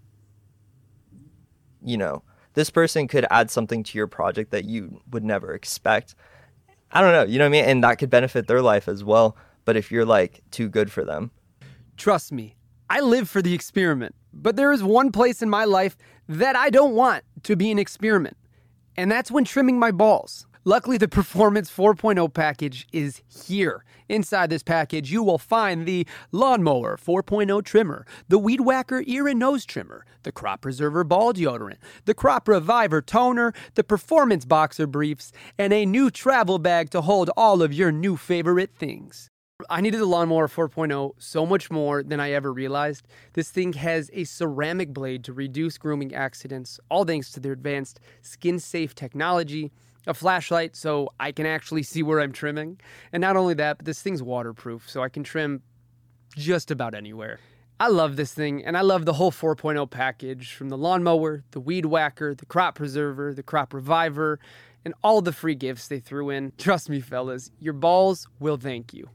you 1.82 1.96
know 1.96 2.22
this 2.54 2.70
person 2.70 3.08
could 3.08 3.26
add 3.30 3.50
something 3.50 3.82
to 3.82 3.98
your 3.98 4.06
project 4.06 4.50
that 4.52 4.64
you 4.64 5.00
would 5.10 5.24
never 5.24 5.52
expect. 5.54 6.14
I 6.92 7.00
don't 7.00 7.12
know 7.12 7.24
you 7.24 7.38
know 7.38 7.44
what 7.44 7.48
i 7.48 7.62
mean? 7.62 7.64
And 7.64 7.84
that 7.84 7.98
could 7.98 8.10
benefit 8.10 8.46
their 8.46 8.62
life 8.62 8.88
as 8.88 9.02
well 9.02 9.36
but 9.64 9.76
if 9.76 9.90
you're 9.90 10.04
like 10.04 10.42
too 10.50 10.68
good 10.68 10.90
for 10.90 11.04
them. 11.04 11.30
Trust 11.96 12.32
me, 12.32 12.56
I 12.90 13.00
live 13.00 13.28
for 13.28 13.40
the 13.40 13.54
experiment. 13.54 14.14
But 14.32 14.56
there 14.56 14.72
is 14.72 14.82
one 14.82 15.12
place 15.12 15.42
in 15.42 15.48
my 15.48 15.64
life 15.64 15.96
that 16.28 16.56
I 16.56 16.70
don't 16.70 16.94
want 16.94 17.24
to 17.44 17.56
be 17.56 17.70
an 17.70 17.78
experiment, 17.78 18.36
and 18.96 19.10
that's 19.10 19.30
when 19.30 19.44
trimming 19.44 19.78
my 19.78 19.90
balls. 19.90 20.46
Luckily, 20.64 20.96
the 20.96 21.08
Performance 21.20 21.70
4.0 21.70 22.32
package 22.32 22.86
is 22.92 23.22
here. 23.28 23.84
Inside 24.08 24.50
this 24.50 24.62
package, 24.62 25.10
you 25.10 25.22
will 25.22 25.38
find 25.38 25.86
the 25.86 26.06
Lawnmower 26.32 26.96
4.0 26.96 27.64
trimmer, 27.64 28.06
the 28.28 28.38
Weed 28.38 28.60
Whacker 28.60 29.02
ear 29.06 29.28
and 29.28 29.38
nose 29.38 29.64
trimmer, 29.64 30.04
the 30.22 30.32
Crop 30.32 30.62
Preserver 30.62 31.04
ball 31.04 31.32
deodorant, 31.32 31.78
the 32.04 32.14
Crop 32.14 32.48
Reviver 32.48 33.00
toner, 33.00 33.52
the 33.74 33.84
Performance 33.84 34.44
boxer 34.44 34.86
briefs, 34.86 35.32
and 35.58 35.72
a 35.72 35.86
new 35.86 36.10
travel 36.10 36.58
bag 36.58 36.90
to 36.90 37.00
hold 37.00 37.30
all 37.36 37.62
of 37.62 37.72
your 37.72 37.92
new 37.92 38.16
favorite 38.16 38.74
things. 38.76 39.30
I 39.70 39.80
needed 39.80 40.00
the 40.00 40.06
lawnmower 40.06 40.48
4.0 40.48 41.12
so 41.18 41.46
much 41.46 41.70
more 41.70 42.02
than 42.02 42.18
I 42.18 42.32
ever 42.32 42.52
realized. 42.52 43.06
This 43.34 43.50
thing 43.50 43.72
has 43.74 44.10
a 44.12 44.24
ceramic 44.24 44.92
blade 44.92 45.22
to 45.24 45.32
reduce 45.32 45.78
grooming 45.78 46.12
accidents, 46.12 46.80
all 46.90 47.04
thanks 47.04 47.30
to 47.32 47.40
their 47.40 47.52
advanced 47.52 48.00
skin 48.20 48.58
safe 48.58 48.96
technology, 48.96 49.70
a 50.08 50.14
flashlight 50.14 50.74
so 50.74 51.08
I 51.20 51.30
can 51.30 51.46
actually 51.46 51.82
see 51.84 52.02
where 52.02 52.20
I'm 52.20 52.32
trimming. 52.32 52.80
And 53.12 53.20
not 53.20 53.36
only 53.36 53.54
that, 53.54 53.78
but 53.78 53.86
this 53.86 54.02
thing's 54.02 54.24
waterproof 54.24 54.90
so 54.90 55.04
I 55.04 55.08
can 55.08 55.22
trim 55.22 55.62
just 56.36 56.72
about 56.72 56.96
anywhere. 56.96 57.38
I 57.78 57.88
love 57.88 58.16
this 58.16 58.34
thing, 58.34 58.64
and 58.64 58.76
I 58.76 58.80
love 58.80 59.04
the 59.04 59.12
whole 59.12 59.32
4.0 59.32 59.88
package 59.88 60.52
from 60.52 60.68
the 60.68 60.78
lawnmower, 60.78 61.44
the 61.52 61.60
weed 61.60 61.86
whacker, 61.86 62.34
the 62.34 62.46
crop 62.46 62.74
preserver, 62.74 63.32
the 63.32 63.42
crop 63.44 63.72
reviver, 63.72 64.40
and 64.84 64.94
all 65.04 65.20
the 65.20 65.32
free 65.32 65.54
gifts 65.54 65.86
they 65.86 66.00
threw 66.00 66.30
in. 66.30 66.52
Trust 66.58 66.90
me, 66.90 67.00
fellas, 67.00 67.52
your 67.60 67.74
balls 67.74 68.28
will 68.40 68.56
thank 68.56 68.92
you. 68.92 69.10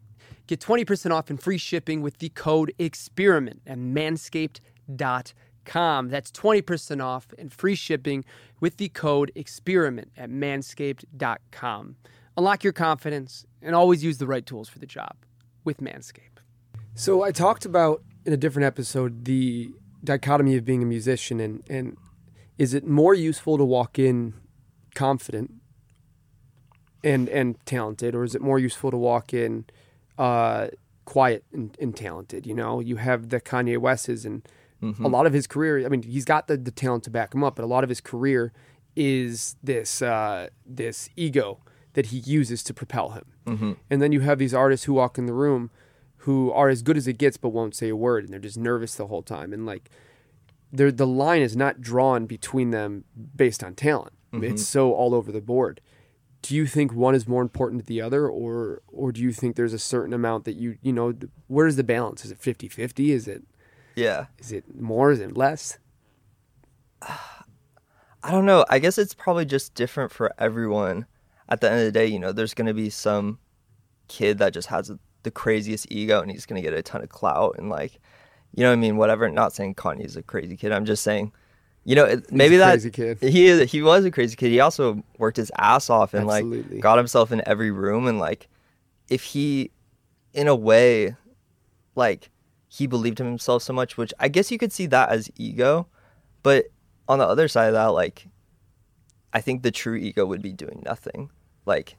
Get 0.50 0.60
20% 0.62 1.12
off 1.12 1.30
and 1.30 1.40
free 1.40 1.60
shipping 1.60 2.02
with 2.02 2.18
the 2.18 2.30
code 2.30 2.74
EXPERIMENT 2.80 3.62
at 3.68 3.78
manscaped.com. 3.78 6.10
That's 6.10 6.32
20% 6.32 7.04
off 7.04 7.28
and 7.38 7.54
free 7.54 7.76
shipping 7.76 8.26
with 8.60 8.78
the 8.78 8.90
code 8.90 9.32
EXPERIMENT 9.36 10.10
at 10.18 10.32
manscaped.com. 10.32 11.98
Unlock 12.36 12.64
your 12.64 12.74
confidence 12.74 13.46
and 13.62 13.76
always 13.76 14.04
use 14.04 14.18
the 14.18 14.26
right 14.26 14.44
tools 14.44 14.68
for 14.68 14.80
the 14.80 14.88
job 14.88 15.18
with 15.64 15.82
Manscaped. 15.82 16.40
So 16.96 17.22
I 17.22 17.32
talked 17.32 17.66
about 17.66 18.02
in 18.26 18.34
a 18.34 18.38
different 18.38 18.66
episode 18.66 19.26
the 19.26 19.72
dichotomy 20.04 20.58
of 20.58 20.66
being 20.66 20.82
a 20.82 20.88
musician 20.88 21.40
and 21.40 21.62
and 21.70 21.96
is 22.58 22.74
it 22.74 22.88
more 22.88 23.14
useful 23.14 23.60
to 23.60 23.64
walk 23.64 24.00
in 24.00 24.34
confident 24.96 25.54
and 27.04 27.30
and 27.30 27.64
talented 27.68 28.16
or 28.16 28.24
is 28.24 28.34
it 28.34 28.42
more 28.42 28.58
useful 28.58 28.90
to 28.90 28.98
walk 28.98 29.32
in 29.32 29.66
uh, 30.20 30.68
quiet 31.06 31.44
and, 31.52 31.76
and 31.82 31.96
talented 31.96 32.46
you 32.46 32.54
know? 32.54 32.80
You 32.80 32.98
have 32.98 33.30
the 33.30 33.42
Kanye 33.42 33.78
West's 33.80 34.26
and 34.26 34.48
a 35.04 35.08
lot 35.10 35.26
of 35.26 35.34
his 35.34 35.48
career 35.48 35.84
I 35.86 35.90
mean 35.90 36.04
he's 36.04 36.26
got 36.26 36.48
the, 36.48 36.56
the 36.58 36.72
talent 36.72 37.04
to 37.06 37.10
back 37.10 37.34
him 37.34 37.44
up 37.44 37.56
but 37.56 37.64
a 37.64 37.68
lot 37.68 37.84
of 37.84 37.90
his 37.90 38.00
career 38.02 38.54
is 38.96 39.56
this 39.64 40.02
uh, 40.02 40.50
this 40.66 41.10
ego 41.16 41.60
that 41.94 42.08
he 42.08 42.18
uses 42.20 42.64
to 42.64 42.74
propel 42.74 43.10
him. 43.10 43.26
And 43.90 44.02
then 44.02 44.12
you 44.12 44.20
have 44.22 44.38
these 44.38 44.54
artists 44.54 44.86
who 44.86 44.94
walk 44.94 45.18
in 45.18 45.26
the 45.26 45.34
room 45.34 45.70
who 46.24 46.52
are 46.52 46.70
as 46.70 46.82
good 46.84 46.98
as 46.98 47.08
it 47.08 47.18
gets 47.18 47.38
but 47.38 47.50
won't 47.50 47.76
say 47.76 47.90
a 47.90 47.96
word 47.96 48.24
and 48.26 48.32
they're 48.32 48.40
just 48.40 48.58
nervous 48.58 48.94
the 48.96 49.08
whole 49.08 49.24
time 49.24 49.52
and 49.54 49.66
like 49.66 49.90
the 50.72 51.08
line 51.08 51.42
is 51.42 51.56
not 51.56 51.82
drawn 51.82 52.26
between 52.28 52.70
them 52.72 53.06
based 53.36 53.64
on 53.64 53.74
talent. 53.74 54.14
It's 54.44 54.68
so 54.68 54.94
all 54.94 55.16
over 55.16 55.32
the 55.32 55.42
board 55.42 55.82
do 56.42 56.56
you 56.56 56.66
think 56.66 56.94
one 56.94 57.16
is 57.16 57.28
more 57.28 57.42
important 57.42 57.82
to 57.82 57.88
the 57.88 58.02
other 58.02 58.28
or 58.28 58.82
or 58.88 59.12
do 59.12 59.22
you 59.22 59.32
think 59.32 59.56
there's 59.56 59.74
a 59.74 59.80
certain 59.80 60.14
amount 60.14 60.46
that 60.46 60.56
you 60.56 60.78
you 60.82 60.94
know 60.94 61.14
where's 61.48 61.76
the 61.76 61.84
balance 61.84 62.24
is 62.24 62.32
it 62.32 62.40
50-50 62.40 63.10
is 63.10 63.28
it 63.28 63.44
yeah 63.96 64.28
is 64.38 64.52
it 64.52 64.80
more 64.80 65.12
is 65.12 65.20
it 65.20 65.36
less 65.36 65.78
I 68.22 68.32
don't 68.32 68.46
know. 68.46 68.66
I 68.70 68.80
guess 68.80 68.98
it's 68.98 69.14
probably 69.14 69.46
just 69.46 69.74
different 69.76 70.12
for 70.12 70.34
everyone. 70.38 71.06
At 71.48 71.62
the 71.62 71.70
end 71.70 71.80
of 71.80 71.86
the 71.86 71.92
day, 71.92 72.06
you 72.06 72.20
know, 72.20 72.32
there's 72.32 72.54
going 72.54 72.68
to 72.68 72.74
be 72.74 72.90
some 72.90 73.40
kid 74.08 74.38
that 74.40 74.54
just 74.54 74.68
has 74.68 74.92
the 75.24 75.32
craziest 75.32 75.88
ego 75.92 76.22
and 76.22 76.30
he's 76.30 76.46
going 76.46 76.62
to 76.62 76.68
get 76.68 76.78
a 76.78 76.82
ton 76.82 77.02
of 77.02 77.10
clout 77.10 77.56
and 77.58 77.70
like, 77.70 78.00
you 78.54 78.64
know 78.64 78.70
what 78.70 78.74
I 78.74 78.82
mean? 78.82 78.98
Whatever. 78.98 79.30
Not 79.30 79.54
saying 79.54 79.76
Kanye's 79.76 80.18
a 80.18 80.22
crazy 80.22 80.58
kid. 80.58 80.72
I'm 80.72 80.86
just 80.86 81.04
saying, 81.04 81.32
you 81.86 81.96
know, 81.96 82.22
maybe 82.30 82.56
a 82.56 82.60
that 82.60 82.72
crazy 82.72 82.92
kid. 82.92 83.18
he 83.22 83.48
is, 83.48 83.72
he 83.72 83.82
was 83.82 84.06
a 84.06 84.12
crazy 84.12 84.36
kid. 84.36 84.50
He 84.50 84.60
also 84.60 85.04
worked 85.18 85.38
his 85.38 85.52
ass 85.58 85.90
off 85.90 86.14
and 86.14 86.30
Absolutely. 86.30 86.76
like 86.76 86.82
got 86.82 86.98
himself 86.98 87.32
in 87.32 87.42
every 87.48 87.72
room 87.72 88.08
and 88.08 88.20
like 88.20 88.48
if 89.10 89.24
he 89.24 89.72
in 90.34 90.48
a 90.48 90.56
way 90.56 91.16
like 91.96 92.30
he 92.70 92.86
believed 92.86 93.20
in 93.20 93.26
himself 93.26 93.64
so 93.64 93.74
much, 93.74 93.98
which 93.98 94.14
I 94.20 94.28
guess 94.28 94.52
you 94.52 94.58
could 94.58 94.72
see 94.72 94.86
that 94.88 95.10
as 95.10 95.30
ego. 95.36 95.88
But 96.44 96.68
on 97.08 97.18
the 97.18 97.28
other 97.28 97.48
side 97.48 97.68
of 97.68 97.74
that, 97.74 97.88
like, 97.88 98.28
I 99.34 99.42
think 99.42 99.64
the 99.64 99.72
true 99.72 99.96
ego 99.96 100.26
would 100.26 100.42
be 100.42 100.54
doing 100.54 100.84
nothing. 100.86 101.32
Like, 101.66 101.98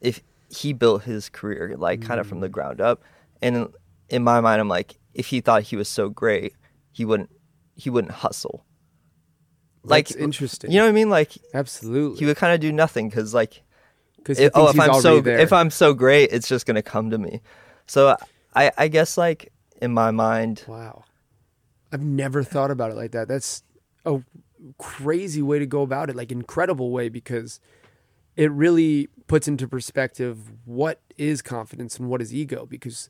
if 0.00 0.20
he 0.50 0.72
built 0.72 1.04
his 1.04 1.28
career, 1.28 1.76
like, 1.78 2.02
kind 2.02 2.20
of 2.20 2.26
from 2.26 2.40
the 2.40 2.48
mm. 2.48 2.52
ground 2.52 2.80
up. 2.80 3.02
And 3.40 3.72
in 4.08 4.24
my 4.24 4.40
mind, 4.40 4.60
I'm 4.60 4.68
like, 4.68 4.98
if 5.14 5.28
he 5.28 5.40
thought 5.40 5.62
he 5.62 5.76
was 5.76 5.88
so 5.88 6.08
great, 6.08 6.54
he 6.90 7.04
wouldn't, 7.04 7.30
he 7.76 7.88
wouldn't 7.88 8.14
hustle. 8.14 8.64
Like, 9.84 10.08
That's 10.08 10.20
interesting. 10.20 10.70
you 10.70 10.78
know 10.78 10.84
what 10.84 10.90
I 10.90 10.92
mean? 10.92 11.10
Like, 11.10 11.32
absolutely. 11.52 12.18
he 12.18 12.26
would 12.26 12.36
kind 12.36 12.54
of 12.54 12.60
do 12.60 12.72
nothing 12.72 13.08
because, 13.08 13.34
like, 13.34 13.62
Because 14.16 14.38
it- 14.38 14.52
oh, 14.54 14.68
if 14.70 14.80
I'm 14.80 15.00
so 15.00 15.20
there. 15.20 15.38
if 15.38 15.52
I'm 15.52 15.70
so 15.70 15.92
great, 15.92 16.30
it's 16.32 16.48
just 16.48 16.64
gonna 16.66 16.82
come 16.82 17.10
to 17.10 17.18
me. 17.18 17.42
So 17.86 18.16
I 18.54 18.72
I 18.78 18.88
guess 18.88 19.18
like 19.18 19.52
in 19.82 19.92
my 19.92 20.10
mind, 20.10 20.64
Wow. 20.66 21.04
I've 21.92 22.02
never 22.02 22.42
thought 22.42 22.70
about 22.70 22.90
it 22.90 22.94
like 22.96 23.12
that. 23.12 23.28
That's 23.28 23.62
a 24.06 24.22
crazy 24.78 25.42
way 25.42 25.58
to 25.58 25.66
go 25.66 25.82
about 25.82 26.08
it, 26.10 26.16
like 26.16 26.32
incredible 26.32 26.90
way 26.90 27.08
because 27.10 27.60
it 28.36 28.50
really 28.50 29.08
puts 29.26 29.46
into 29.46 29.68
perspective 29.68 30.38
what 30.64 31.00
is 31.18 31.42
confidence 31.42 31.98
and 31.98 32.08
what 32.08 32.20
is 32.22 32.32
ego 32.34 32.66
because 32.66 33.08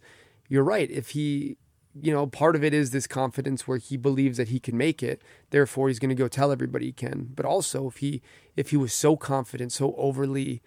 you're 0.48 0.64
right. 0.64 0.90
If 0.90 1.10
he, 1.10 1.56
you 2.00 2.12
know, 2.12 2.26
part 2.26 2.56
of 2.56 2.64
it 2.64 2.74
is 2.74 2.90
this 2.90 3.06
confidence 3.06 3.68
where 3.68 3.78
he 3.78 3.96
believes 3.96 4.36
that 4.36 4.48
he 4.48 4.58
can 4.58 4.76
make 4.76 5.02
it, 5.02 5.22
therefore 5.50 5.88
he's 5.88 5.98
going 5.98 6.08
to 6.08 6.14
go 6.14 6.28
tell 6.28 6.50
everybody 6.50 6.86
he 6.86 6.92
can. 6.92 7.30
But 7.34 7.46
also 7.46 7.88
if 7.88 7.98
he 7.98 8.20
if 8.56 8.70
he 8.70 8.76
was 8.76 8.92
so 8.92 9.16
confident, 9.16 9.72
so 9.72 9.94
overly 9.96 10.60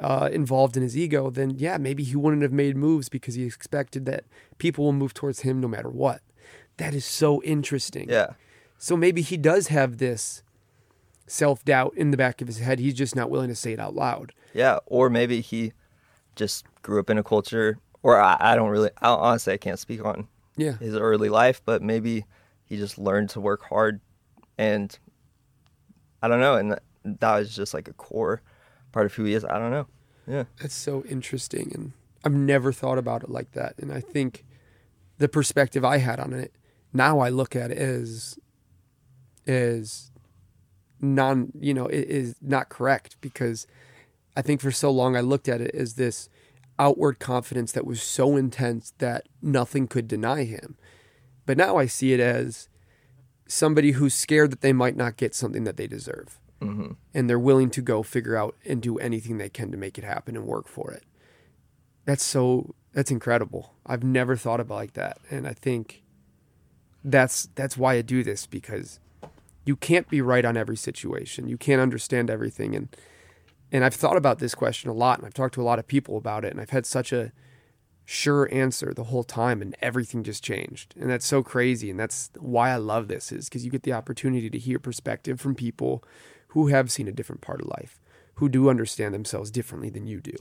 uh, 0.00 0.28
involved 0.32 0.76
in 0.76 0.82
his 0.82 0.96
ego, 0.96 1.30
then 1.30 1.50
yeah, 1.50 1.78
maybe 1.78 2.02
he 2.04 2.16
wouldn't 2.16 2.42
have 2.42 2.52
made 2.52 2.76
moves 2.76 3.08
because 3.08 3.34
he 3.34 3.44
expected 3.44 4.04
that 4.06 4.24
people 4.58 4.84
will 4.84 4.92
move 4.92 5.14
towards 5.14 5.40
him 5.40 5.60
no 5.60 5.68
matter 5.68 5.88
what. 5.88 6.20
That 6.76 6.92
is 6.94 7.04
so 7.04 7.42
interesting. 7.44 8.08
yeah, 8.08 8.34
So 8.76 8.96
maybe 8.96 9.22
he 9.22 9.36
does 9.36 9.68
have 9.68 9.98
this 9.98 10.42
self 11.26 11.64
doubt 11.64 11.94
in 11.96 12.10
the 12.10 12.16
back 12.16 12.40
of 12.42 12.48
his 12.48 12.58
head. 12.58 12.78
He's 12.78 12.94
just 12.94 13.16
not 13.16 13.30
willing 13.30 13.48
to 13.48 13.54
say 13.54 13.72
it 13.72 13.80
out 13.80 13.94
loud. 13.94 14.32
yeah, 14.52 14.78
or 14.86 15.08
maybe 15.08 15.40
he 15.40 15.72
just 16.36 16.66
grew 16.82 16.98
up 17.00 17.08
in 17.08 17.16
a 17.16 17.22
culture, 17.22 17.78
or 18.02 18.20
I, 18.20 18.36
I 18.38 18.56
don't 18.56 18.68
really, 18.68 18.90
I, 19.00 19.08
honestly, 19.10 19.54
I 19.54 19.56
can't 19.56 19.78
speak 19.78 20.04
on 20.04 20.28
Yeah. 20.56 20.76
his 20.78 20.96
early 20.96 21.28
life, 21.28 21.60
but 21.64 21.82
maybe 21.82 22.24
he 22.64 22.76
just 22.76 22.98
learned 22.98 23.30
to 23.30 23.40
work 23.40 23.62
hard, 23.64 24.00
and 24.56 24.96
I 26.22 26.28
don't 26.28 26.40
know, 26.40 26.54
and 26.54 26.72
that, 26.72 26.82
that 27.04 27.38
was 27.38 27.54
just 27.54 27.74
like 27.74 27.88
a 27.88 27.92
core 27.92 28.40
part 28.92 29.06
of 29.06 29.14
who 29.14 29.24
he 29.24 29.34
is. 29.34 29.44
I 29.44 29.58
don't 29.58 29.70
know. 29.70 29.86
Yeah, 30.26 30.44
That's 30.60 30.74
so 30.74 31.04
interesting. 31.04 31.70
And 31.74 31.92
I've 32.24 32.32
never 32.32 32.72
thought 32.72 32.96
about 32.96 33.22
it 33.22 33.30
like 33.30 33.52
that. 33.52 33.74
And 33.78 33.92
I 33.92 34.00
think 34.00 34.44
the 35.18 35.28
perspective 35.28 35.84
I 35.84 35.98
had 35.98 36.18
on 36.18 36.32
it, 36.32 36.54
now 36.92 37.18
I 37.18 37.28
look 37.28 37.54
at 37.54 37.70
it 37.70 37.76
as, 37.76 38.38
as 39.46 40.10
non, 41.00 41.52
you 41.60 41.74
know, 41.74 41.86
it 41.86 42.08
is 42.08 42.36
not 42.40 42.70
correct 42.70 43.16
because 43.20 43.66
I 44.36 44.40
think 44.40 44.60
for 44.62 44.70
so 44.70 44.90
long 44.90 45.14
I 45.16 45.20
looked 45.20 45.48
at 45.48 45.60
it 45.60 45.74
as 45.74 45.94
this 45.94 46.30
outward 46.78 47.18
confidence 47.18 47.72
that 47.72 47.86
was 47.86 48.02
so 48.02 48.36
intense 48.36 48.92
that 48.98 49.28
nothing 49.40 49.86
could 49.86 50.08
deny 50.08 50.44
him. 50.44 50.76
But 51.46 51.56
now 51.56 51.76
I 51.76 51.86
see 51.86 52.12
it 52.12 52.20
as 52.20 52.68
somebody 53.46 53.92
who's 53.92 54.14
scared 54.14 54.50
that 54.50 54.60
they 54.60 54.72
might 54.72 54.96
not 54.96 55.16
get 55.16 55.34
something 55.34 55.64
that 55.64 55.76
they 55.76 55.86
deserve. 55.86 56.40
hmm 56.60 56.92
And 57.12 57.28
they're 57.28 57.38
willing 57.38 57.70
to 57.70 57.82
go 57.82 58.02
figure 58.02 58.36
out 58.36 58.56
and 58.64 58.80
do 58.80 58.98
anything 58.98 59.38
they 59.38 59.50
can 59.50 59.70
to 59.70 59.76
make 59.76 59.98
it 59.98 60.04
happen 60.04 60.36
and 60.36 60.46
work 60.46 60.68
for 60.68 60.90
it. 60.90 61.04
That's 62.04 62.24
so 62.24 62.74
that's 62.92 63.10
incredible. 63.10 63.74
I've 63.86 64.04
never 64.04 64.36
thought 64.36 64.60
about 64.60 64.74
like 64.74 64.92
that. 64.94 65.18
And 65.30 65.46
I 65.46 65.52
think 65.52 66.02
that's 67.02 67.48
that's 67.54 67.76
why 67.76 67.94
I 67.94 68.02
do 68.02 68.22
this 68.22 68.46
because 68.46 69.00
you 69.64 69.76
can't 69.76 70.08
be 70.08 70.20
right 70.20 70.44
on 70.44 70.56
every 70.56 70.76
situation. 70.76 71.48
You 71.48 71.56
can't 71.56 71.80
understand 71.80 72.30
everything 72.30 72.74
and 72.74 72.94
and 73.74 73.84
I've 73.84 73.94
thought 73.94 74.16
about 74.16 74.38
this 74.38 74.54
question 74.54 74.88
a 74.88 74.92
lot 74.92 75.18
and 75.18 75.26
I've 75.26 75.34
talked 75.34 75.54
to 75.54 75.60
a 75.60 75.64
lot 75.64 75.80
of 75.80 75.88
people 75.88 76.16
about 76.16 76.44
it 76.44 76.52
and 76.52 76.60
I've 76.60 76.70
had 76.70 76.86
such 76.86 77.12
a 77.12 77.32
sure 78.04 78.48
answer 78.52 78.94
the 78.94 79.04
whole 79.04 79.24
time 79.24 79.60
and 79.60 79.74
everything 79.82 80.22
just 80.22 80.44
changed. 80.44 80.94
And 80.96 81.10
that's 81.10 81.26
so 81.26 81.42
crazy 81.42 81.90
and 81.90 81.98
that's 81.98 82.30
why 82.38 82.70
I 82.70 82.76
love 82.76 83.08
this 83.08 83.32
is 83.32 83.48
cuz 83.48 83.64
you 83.64 83.72
get 83.72 83.82
the 83.82 83.92
opportunity 83.92 84.48
to 84.48 84.58
hear 84.58 84.78
perspective 84.78 85.40
from 85.40 85.56
people 85.56 86.04
who 86.48 86.68
have 86.68 86.92
seen 86.92 87.08
a 87.08 87.12
different 87.12 87.40
part 87.40 87.60
of 87.60 87.66
life, 87.66 88.00
who 88.34 88.48
do 88.48 88.70
understand 88.70 89.12
themselves 89.12 89.50
differently 89.50 89.90
than 89.90 90.06
you 90.06 90.20
do. 90.20 90.36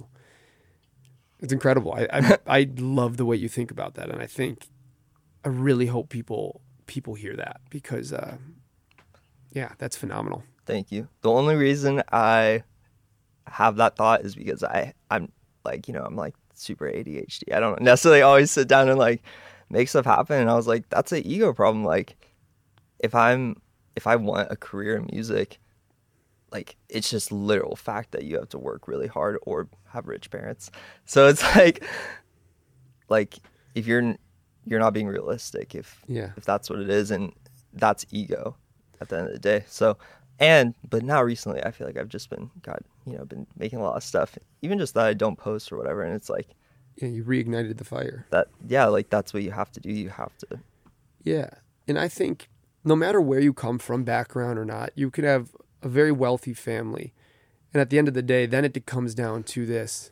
It's 1.39 1.51
incredible. 1.51 1.93
I 1.93 2.07
I, 2.13 2.37
I 2.59 2.69
love 2.77 3.17
the 3.17 3.25
way 3.25 3.35
you 3.35 3.49
think 3.49 3.71
about 3.71 3.95
that 3.95 4.11
and 4.11 4.21
I 4.21 4.27
think 4.27 4.67
I 5.43 5.49
really 5.49 5.87
hope 5.87 6.09
people 6.09 6.61
people 6.85 7.15
hear 7.15 7.35
that 7.35 7.61
because 7.71 8.13
uh 8.13 8.37
yeah, 9.49 9.71
that's 9.79 9.97
phenomenal. 9.97 10.43
Thank 10.67 10.91
you. 10.91 11.07
The 11.21 11.31
only 11.31 11.55
reason 11.55 12.03
I 12.11 12.63
have 13.47 13.75
that 13.77 13.95
thought 13.95 14.21
is 14.21 14.35
because 14.35 14.63
I 14.63 14.93
I'm 15.11 15.31
like 15.65 15.87
you 15.87 15.93
know 15.93 16.03
I'm 16.03 16.15
like 16.15 16.35
super 16.55 16.85
ADHD. 16.85 17.53
I 17.53 17.59
don't 17.59 17.81
necessarily 17.81 18.21
always 18.21 18.51
sit 18.51 18.67
down 18.67 18.89
and 18.89 18.97
like 18.99 19.21
make 19.69 19.89
stuff 19.89 20.05
happen. 20.05 20.39
And 20.39 20.49
I 20.49 20.55
was 20.55 20.67
like, 20.67 20.87
that's 20.89 21.11
an 21.11 21.25
ego 21.25 21.51
problem. 21.53 21.83
Like 21.83 22.15
if 22.99 23.13
I'm 23.15 23.61
if 23.95 24.07
I 24.07 24.15
want 24.15 24.51
a 24.51 24.55
career 24.55 24.95
in 24.95 25.09
music, 25.11 25.59
like 26.51 26.75
it's 26.89 27.09
just 27.09 27.31
literal 27.31 27.75
fact 27.75 28.11
that 28.11 28.23
you 28.23 28.37
have 28.37 28.49
to 28.49 28.59
work 28.59 28.87
really 28.87 29.07
hard 29.07 29.37
or 29.43 29.67
have 29.89 30.07
rich 30.07 30.29
parents. 30.29 30.69
So 31.05 31.27
it's 31.27 31.43
like 31.55 31.83
like 33.09 33.37
if 33.75 33.87
you're 33.87 34.15
you're 34.65 34.79
not 34.79 34.93
being 34.93 35.07
realistic 35.07 35.75
if 35.75 36.01
Yeah. 36.07 36.31
if 36.37 36.45
that's 36.45 36.69
what 36.69 36.79
it 36.79 36.89
is 36.89 37.11
and 37.11 37.33
that's 37.73 38.05
ego 38.11 38.55
at 39.01 39.09
the 39.09 39.17
end 39.17 39.27
of 39.27 39.33
the 39.33 39.39
day 39.39 39.65
so 39.67 39.97
and 40.39 40.73
but 40.89 41.03
now 41.03 41.21
recently 41.21 41.63
i 41.63 41.71
feel 41.71 41.85
like 41.87 41.97
i've 41.97 42.09
just 42.09 42.29
been 42.29 42.49
god 42.61 42.79
you 43.05 43.17
know 43.17 43.25
been 43.25 43.45
making 43.57 43.79
a 43.79 43.83
lot 43.83 43.95
of 43.95 44.03
stuff 44.03 44.37
even 44.61 44.79
just 44.79 44.93
that 44.93 45.05
i 45.05 45.13
don't 45.13 45.37
post 45.37 45.71
or 45.71 45.77
whatever 45.77 46.01
and 46.03 46.15
it's 46.15 46.29
like 46.29 46.49
Yeah, 46.97 47.07
you 47.09 47.23
reignited 47.23 47.77
the 47.77 47.83
fire. 47.83 48.25
that 48.31 48.47
yeah 48.67 48.85
like 48.85 49.09
that's 49.09 49.33
what 49.33 49.43
you 49.43 49.51
have 49.51 49.71
to 49.71 49.79
do 49.79 49.91
you 49.91 50.09
have 50.09 50.35
to 50.39 50.59
Yeah. 51.23 51.49
And 51.87 51.97
I 51.97 52.07
think 52.07 52.49
no 52.83 52.95
matter 52.95 53.21
where 53.21 53.39
you 53.39 53.53
come 53.53 53.79
from, 53.79 54.03
background 54.03 54.59
or 54.59 54.65
not, 54.65 54.91
you 54.95 55.09
could 55.09 55.23
have 55.23 55.49
a 55.81 55.89
very 55.89 56.11
wealthy 56.11 56.53
family. 56.53 57.13
And 57.73 57.81
at 57.81 57.89
the 57.89 57.97
end 57.97 58.07
of 58.07 58.13
the 58.13 58.21
day, 58.21 58.45
then 58.45 58.65
it 58.65 58.85
comes 58.85 59.15
down 59.15 59.43
to 59.43 59.65
this 59.65 60.11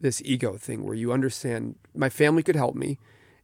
this 0.00 0.22
ego 0.24 0.56
thing 0.56 0.84
where 0.84 0.94
you 0.94 1.12
understand 1.12 1.74
my 1.94 2.08
family 2.08 2.42
could 2.42 2.56
help 2.56 2.74
me 2.74 2.98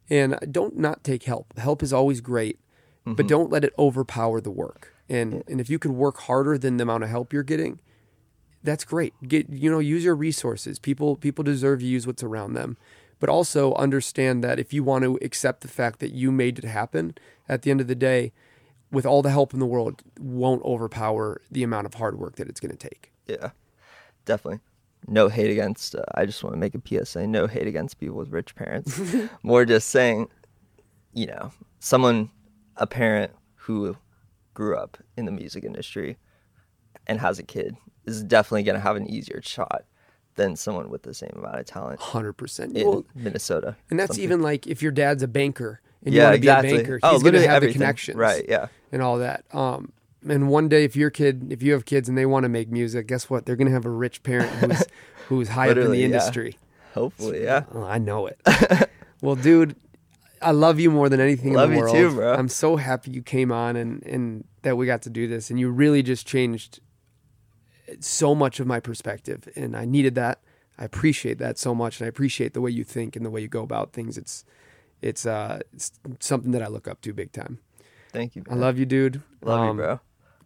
and 0.09 0.37
don't 0.51 0.75
not 0.77 1.03
take 1.03 1.23
help. 1.23 1.55
Help 1.57 1.83
is 1.83 1.93
always 1.93 2.19
great, 2.19 2.59
but 3.05 3.15
mm-hmm. 3.15 3.27
don't 3.27 3.51
let 3.51 3.63
it 3.63 3.73
overpower 3.77 4.41
the 4.41 4.49
work. 4.51 4.95
And 5.09 5.43
and 5.47 5.61
if 5.61 5.69
you 5.69 5.79
can 5.79 5.97
work 5.97 6.19
harder 6.21 6.57
than 6.57 6.77
the 6.77 6.83
amount 6.83 7.03
of 7.03 7.09
help 7.09 7.31
you're 7.33 7.43
getting, 7.43 7.79
that's 8.63 8.83
great. 8.83 9.13
Get 9.27 9.49
you 9.49 9.71
know, 9.71 9.79
use 9.79 10.03
your 10.03 10.15
resources. 10.15 10.79
People 10.79 11.15
people 11.15 11.43
deserve 11.43 11.79
to 11.79 11.85
use 11.85 12.05
what's 12.05 12.23
around 12.23 12.53
them. 12.53 12.77
But 13.19 13.29
also 13.29 13.73
understand 13.75 14.43
that 14.43 14.59
if 14.59 14.73
you 14.73 14.83
want 14.83 15.03
to 15.03 15.17
accept 15.23 15.61
the 15.61 15.67
fact 15.67 15.99
that 15.99 16.11
you 16.13 16.31
made 16.31 16.59
it 16.59 16.65
happen, 16.65 17.15
at 17.49 17.63
the 17.63 17.71
end 17.71 17.81
of 17.81 17.87
the 17.87 17.95
day, 17.95 18.31
with 18.91 19.07
all 19.07 19.23
the 19.23 19.31
help 19.31 19.53
in 19.53 19.59
the 19.59 19.65
world, 19.65 20.03
won't 20.19 20.61
overpower 20.63 21.41
the 21.49 21.63
amount 21.63 21.87
of 21.87 21.95
hard 21.95 22.19
work 22.19 22.35
that 22.35 22.47
it's 22.47 22.59
going 22.59 22.75
to 22.75 22.77
take. 22.77 23.11
yeah 23.27 23.49
definitely 24.25 24.59
no 25.07 25.29
hate 25.29 25.49
against 25.49 25.95
uh, 25.95 26.03
i 26.15 26.25
just 26.25 26.43
want 26.43 26.53
to 26.53 26.59
make 26.59 26.75
a 26.75 27.05
psa 27.05 27.25
no 27.25 27.47
hate 27.47 27.65
against 27.65 27.97
people 27.97 28.17
with 28.17 28.29
rich 28.29 28.53
parents 28.55 28.99
more 29.43 29.63
just 29.65 29.87
saying 29.89 30.27
you 31.13 31.25
know 31.25 31.51
someone 31.79 32.29
a 32.75 32.85
parent 32.85 33.31
who 33.55 33.95
grew 34.57 34.75
up 34.75 34.97
in 35.15 35.25
the 35.25 35.31
music 35.31 35.63
industry 35.63 36.17
and 37.05 37.19
has 37.19 37.37
a 37.37 37.43
kid 37.43 37.77
is 38.07 38.23
definitely 38.23 38.63
going 38.63 38.73
to 38.73 38.81
have 38.81 38.95
an 38.95 39.07
easier 39.07 39.39
shot 39.43 39.85
than 40.33 40.55
someone 40.55 40.89
with 40.89 41.03
the 41.03 41.13
same 41.13 41.29
amount 41.37 41.59
of 41.59 41.65
talent 41.67 41.99
100%. 41.99 42.75
in 42.75 42.87
Well, 42.87 43.05
Minnesota. 43.13 43.75
and 43.91 43.99
that's 43.99 44.09
Something- 44.13 44.23
even 44.23 44.41
like 44.41 44.65
if 44.65 44.81
your 44.81 44.91
dad's 44.91 45.21
a 45.21 45.27
banker 45.27 45.79
and 46.03 46.11
you 46.11 46.21
want 46.21 46.33
to 46.33 46.37
exactly. 46.37 46.69
be 46.69 46.73
a 46.73 46.77
banker, 46.79 46.99
oh, 47.03 47.11
he's 47.13 47.21
going 47.21 47.35
to 47.35 47.41
have 47.41 47.49
everything. 47.57 47.73
the 47.73 47.79
connections. 47.85 48.17
right? 48.17 48.45
Yeah, 48.49 48.67
and 48.91 49.03
all 49.03 49.19
that. 49.19 49.45
Um, 49.53 49.91
and 50.27 50.49
one 50.49 50.67
day, 50.69 50.83
if 50.83 50.95
your 50.95 51.11
kid, 51.11 51.47
if 51.51 51.61
you 51.61 51.73
have 51.73 51.85
kids 51.85 52.09
and 52.09 52.17
they 52.17 52.25
want 52.25 52.43
to 52.43 52.49
make 52.49 52.69
music, 52.71 53.05
guess 53.07 53.29
what? 53.29 53.45
They're 53.45 53.55
going 53.55 53.67
to 53.67 53.73
have 53.73 53.85
a 53.85 53.89
rich 53.91 54.23
parent 54.23 54.49
who's 54.49 54.83
who's 55.27 55.49
high 55.49 55.69
up 55.69 55.77
in 55.77 55.91
the 55.91 55.97
yeah. 55.99 56.05
industry. 56.05 56.57
hopefully, 56.95 57.43
yeah. 57.43 57.65
Oh, 57.75 57.83
I 57.83 57.99
know 57.99 58.25
it. 58.27 58.39
well, 59.21 59.35
dude, 59.35 59.75
I 60.41 60.51
love 60.51 60.79
you 60.79 60.91
more 60.91 61.09
than 61.09 61.19
anything 61.19 61.53
Love 61.53 61.71
in 61.71 61.71
the 61.71 61.75
you 61.77 61.81
world. 61.83 61.95
too, 61.95 62.15
bro. 62.15 62.33
I'm 62.33 62.49
so 62.49 62.75
happy 62.75 63.11
you 63.11 63.21
came 63.21 63.51
on 63.51 63.75
and 63.75 64.03
and 64.03 64.43
that 64.61 64.75
we 64.77 64.85
got 64.85 65.01
to 65.03 65.09
do 65.09 65.27
this. 65.27 65.49
And 65.49 65.59
you 65.59 65.69
really 65.69 66.03
just 66.03 66.27
changed 66.27 66.79
so 67.99 68.35
much 68.35 68.59
of 68.59 68.67
my 68.67 68.79
perspective, 68.79 69.47
and 69.55 69.75
I 69.75 69.85
needed 69.85 70.15
that. 70.15 70.41
I 70.77 70.85
appreciate 70.85 71.37
that 71.39 71.57
so 71.57 71.73
much, 71.73 71.99
and 71.99 72.05
I 72.05 72.09
appreciate 72.09 72.53
the 72.53 72.61
way 72.61 72.69
you 72.71 72.83
think 72.83 73.15
and 73.15 73.25
the 73.25 73.29
way 73.29 73.41
you 73.41 73.47
go 73.47 73.63
about 73.63 73.93
things. 73.93 74.17
It's 74.17 74.43
it's 75.01 75.25
uh 75.25 75.59
it's 75.73 75.91
something 76.19 76.51
that 76.51 76.61
I 76.61 76.67
look 76.67 76.87
up 76.87 77.01
to 77.01 77.13
big 77.13 77.31
time. 77.31 77.59
Thank 78.11 78.35
you. 78.35 78.43
I 78.49 78.55
love 78.55 78.77
you, 78.77 78.85
dude. 78.85 79.21
love 79.41 79.59
Um, 79.59 79.77
you, 79.77 79.83
bro. 79.83 79.99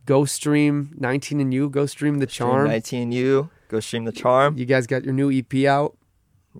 Go 0.05 0.25
stream 0.25 0.93
19 0.97 1.39
and 1.39 1.53
you. 1.53 1.69
Go 1.69 1.85
stream 1.85 2.17
the 2.19 2.27
Stream 2.27 2.49
charm. 2.49 2.67
19 2.67 3.01
and 3.03 3.13
you. 3.13 3.49
Go 3.67 3.79
stream 3.79 4.05
the 4.05 4.11
charm. 4.11 4.57
You 4.57 4.65
guys 4.65 4.87
got 4.87 5.03
your 5.05 5.13
new 5.13 5.31
EP 5.31 5.65
out. 5.65 5.95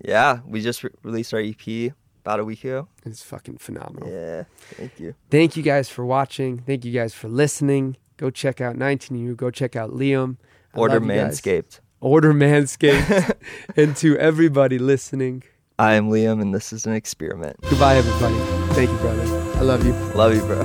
Yeah, 0.03 0.39
we 0.45 0.61
just 0.61 0.83
re- 0.83 0.91
released 1.03 1.33
our 1.33 1.39
EP 1.41 1.91
about 2.21 2.39
a 2.39 2.45
week 2.45 2.63
ago. 2.63 2.87
It's 3.05 3.23
fucking 3.23 3.57
phenomenal. 3.57 4.09
Yeah, 4.09 4.43
thank 4.75 4.99
you. 4.99 5.15
Thank 5.29 5.57
you 5.57 5.63
guys 5.63 5.89
for 5.89 6.05
watching. 6.05 6.59
Thank 6.59 6.85
you 6.85 6.91
guys 6.91 7.13
for 7.13 7.27
listening. 7.27 7.97
Go 8.17 8.29
check 8.29 8.61
out 8.61 8.75
19U. 8.75 9.35
Go 9.35 9.49
check 9.51 9.75
out 9.75 9.89
Liam. 9.91 10.37
I 10.73 10.79
Order 10.79 10.99
love 10.99 11.09
you 11.09 11.15
guys. 11.15 11.41
Manscaped. 11.41 11.79
Order 11.99 12.33
Manscaped. 12.33 13.35
and 13.75 13.95
to 13.97 14.17
everybody 14.17 14.77
listening, 14.77 15.43
I 15.79 15.93
am 15.95 16.09
Liam, 16.09 16.41
and 16.41 16.53
this 16.53 16.71
is 16.71 16.85
an 16.85 16.93
experiment. 16.93 17.59
goodbye, 17.69 17.95
everybody. 17.95 18.35
Thank 18.73 18.91
you, 18.91 18.97
brother. 18.97 19.23
I 19.57 19.61
love 19.61 19.85
you. 19.85 19.93
Love 20.15 20.35
you, 20.35 20.41
bro. 20.41 20.63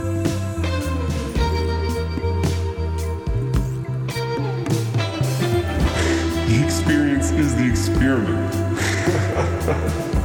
The 6.46 6.62
experience 6.64 7.30
is 7.32 7.56
the 7.56 7.68
experiment. 7.68 8.52